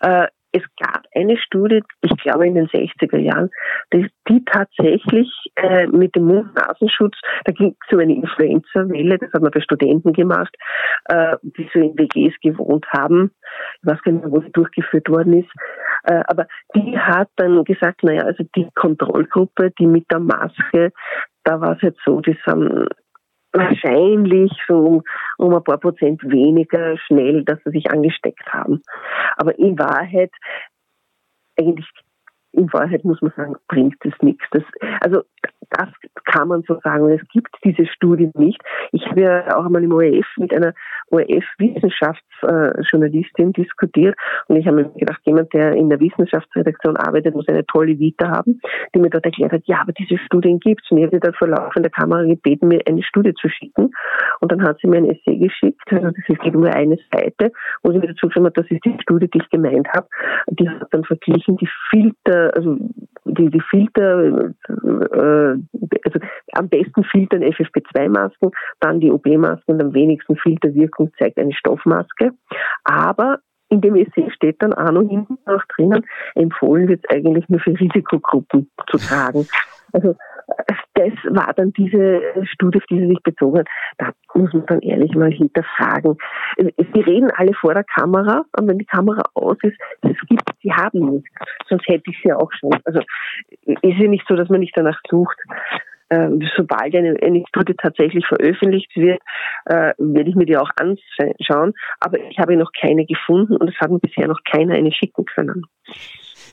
[0.00, 3.50] Äh, es gab eine Studie, ich glaube in den 60er Jahren,
[3.92, 9.42] die, die tatsächlich äh, mit dem Mund-Nasenschutz, da ging es um eine Influenza-Welle, das hat
[9.42, 10.54] man bei Studenten gemacht,
[11.06, 13.30] äh, die so in WGs gewohnt haben.
[13.82, 15.50] Ich weiß gar nicht mehr, wo sie durchgeführt worden ist.
[16.04, 20.92] Äh, aber die hat dann gesagt, naja, also die Kontrollgruppe, die mit der Maske,
[21.44, 22.88] da war es jetzt so, die sind
[23.52, 25.02] wahrscheinlich so um,
[25.38, 28.82] um ein paar Prozent weniger schnell, dass sie sich angesteckt haben.
[29.36, 30.30] Aber in Wahrheit
[31.58, 31.86] eigentlich
[32.52, 34.44] in Wahrheit muss man sagen, bringt es nichts.
[34.50, 34.64] Das,
[35.00, 35.22] also
[35.70, 35.88] das
[36.24, 37.04] kann man so sagen.
[37.04, 38.60] Und es gibt diese Studien nicht.
[38.92, 40.74] Ich habe ja auch einmal im ORF mit einer
[41.10, 44.16] ORF-Wissenschaftsjournalistin diskutiert
[44.48, 48.30] und ich habe mir gedacht, jemand, der in der Wissenschaftsredaktion arbeitet, muss eine tolle Vita
[48.30, 48.60] haben,
[48.94, 50.90] die mir dort erklärt hat, ja, aber diese Studien gibt es.
[50.90, 53.90] Und ich habe dann vor laufender Kamera gebeten, mir eine Studie zu schicken.
[54.40, 57.50] Und dann hat sie mir ein Essay geschickt, also das ist nur eine Seite,
[57.82, 60.08] wo sie mir dazu geschrieben hat, das ist die Studie, die ich gemeint habe.
[60.50, 62.78] Die hat dann verglichen die Filter, also
[63.24, 65.56] die, die Filter, äh,
[66.04, 66.18] also
[66.52, 72.32] am besten filtern FFP2-Masken, dann die OP-Masken und am wenigsten Filterwirkung zeigt eine Stoffmaske.
[72.84, 73.38] Aber
[73.68, 77.60] in dem Essay steht dann auch noch hinten auch drinnen, empfohlen wird es eigentlich nur
[77.60, 79.46] für Risikogruppen zu tragen.
[79.92, 80.16] Also
[80.94, 83.68] das war dann diese Studie, auf die sie sich bezogen hat.
[83.98, 86.16] Da muss man dann ehrlich mal hinterfragen.
[86.56, 90.72] Sie reden alle vor der Kamera, und wenn die Kamera aus ist, es gibt, sie
[90.72, 91.30] haben nichts.
[91.68, 92.72] Sonst hätte ich sie auch schon.
[92.84, 93.00] Also
[93.62, 95.38] ist ja nicht so, dass man nicht danach sucht.
[96.12, 99.20] Ähm, sobald eine, eine Studie tatsächlich veröffentlicht wird,
[99.66, 101.72] äh, werde ich mir die auch anschauen.
[102.00, 105.24] Aber ich habe noch keine gefunden und es hat mir bisher noch keiner eine schicken
[105.24, 105.62] können.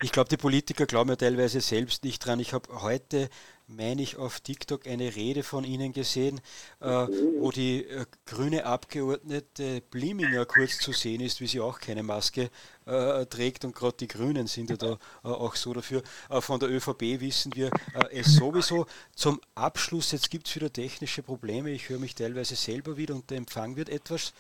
[0.03, 2.39] Ich glaube, die Politiker glauben ja teilweise selbst nicht dran.
[2.39, 3.29] Ich habe heute,
[3.65, 6.39] meine ich, auf TikTok eine Rede von Ihnen gesehen,
[6.81, 12.03] äh, wo die äh, grüne Abgeordnete Bliminger kurz zu sehen ist, wie sie auch keine
[12.03, 12.51] Maske
[12.85, 13.65] äh, trägt.
[13.65, 16.03] Und gerade die Grünen sind ja da äh, auch so dafür.
[16.29, 18.85] Äh, von der ÖVP wissen wir äh, es sowieso.
[19.15, 21.71] Zum Abschluss, jetzt gibt es wieder technische Probleme.
[21.71, 24.33] Ich höre mich teilweise selber wieder und der Empfang wird etwas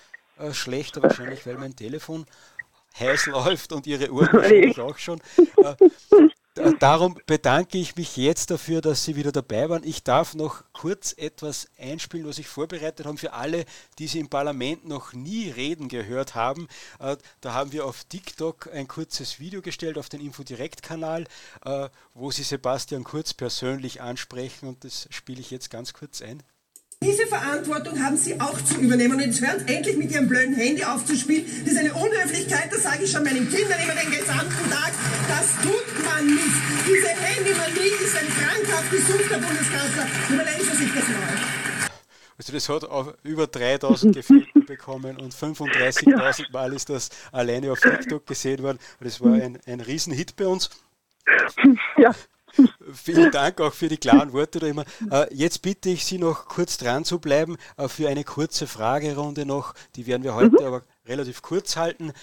[0.51, 2.27] schlechter, wahrscheinlich weil mein Telefon
[2.99, 5.21] heiß läuft und Ihre Uhr wahrscheinlich auch schon.
[6.57, 9.83] Äh, darum bedanke ich mich jetzt dafür, dass Sie wieder dabei waren.
[9.83, 13.65] Ich darf noch kurz etwas einspielen, was ich vorbereitet habe für alle,
[13.99, 16.67] die Sie im Parlament noch nie reden gehört haben.
[16.99, 21.25] Äh, da haben wir auf TikTok ein kurzes Video gestellt auf den Infodirekt-Kanal,
[21.65, 26.43] äh, wo Sie Sebastian Kurz persönlich ansprechen und das spiele ich jetzt ganz kurz ein.
[27.03, 29.13] Diese Verantwortung haben Sie auch zu übernehmen.
[29.13, 31.45] Und jetzt hören Sie endlich mit Ihrem blöden Handy aufzuspielen.
[31.63, 34.91] Das ist eine Unhöflichkeit, das sage ich schon meinen Kindern immer den gesamten Tag.
[35.27, 36.57] Das tut man nicht.
[36.85, 40.07] Diese Handymanie ist ein krankhaft gesuchter Bundeskanzler.
[40.29, 41.89] Überlegen Sie sich das mal.
[42.37, 47.79] Also das hat auf über 3000 Gefilden bekommen und 35.000 Mal ist das alleine auf
[47.79, 48.79] TikTok gesehen worden.
[48.99, 50.69] Das war ein, ein Riesenhit bei uns.
[51.97, 52.13] Ja.
[52.93, 54.85] Vielen Dank auch für die klaren Worte da immer.
[55.11, 59.45] Äh, jetzt bitte ich Sie noch kurz dran zu bleiben äh, für eine kurze Fragerunde
[59.45, 59.73] noch.
[59.95, 60.65] Die werden wir heute mhm.
[60.65, 62.13] aber relativ kurz halten.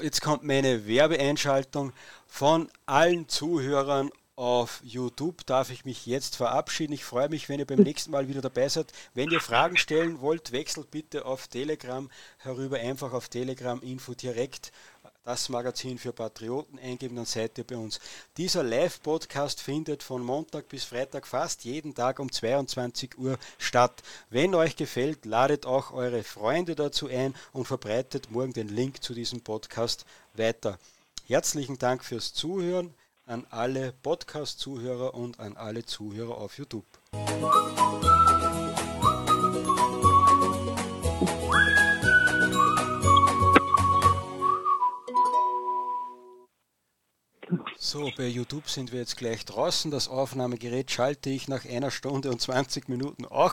[0.00, 1.92] Jetzt kommt meine Werbeeinschaltung
[2.26, 6.94] von allen Zuhörern auf YouTube darf ich mich jetzt verabschieden.
[6.94, 8.90] Ich freue mich, wenn ihr beim nächsten Mal wieder dabei seid.
[9.14, 14.72] Wenn ihr Fragen stellen wollt, wechselt bitte auf Telegram herüber, einfach auf Telegram Info direkt
[15.24, 18.00] das Magazin für Patrioten eingeben, dann seid ihr bei uns.
[18.36, 24.02] Dieser Live-Podcast findet von Montag bis Freitag fast jeden Tag um 22 Uhr statt.
[24.30, 29.14] Wenn euch gefällt, ladet auch eure Freunde dazu ein und verbreitet morgen den Link zu
[29.14, 30.04] diesem Podcast
[30.34, 30.78] weiter.
[31.26, 32.92] Herzlichen Dank fürs Zuhören
[33.26, 36.84] an alle Podcast-Zuhörer und an alle Zuhörer auf YouTube.
[47.78, 49.90] So, bei YouTube sind wir jetzt gleich draußen.
[49.90, 53.52] Das Aufnahmegerät schalte ich nach einer Stunde und 20 Minuten auch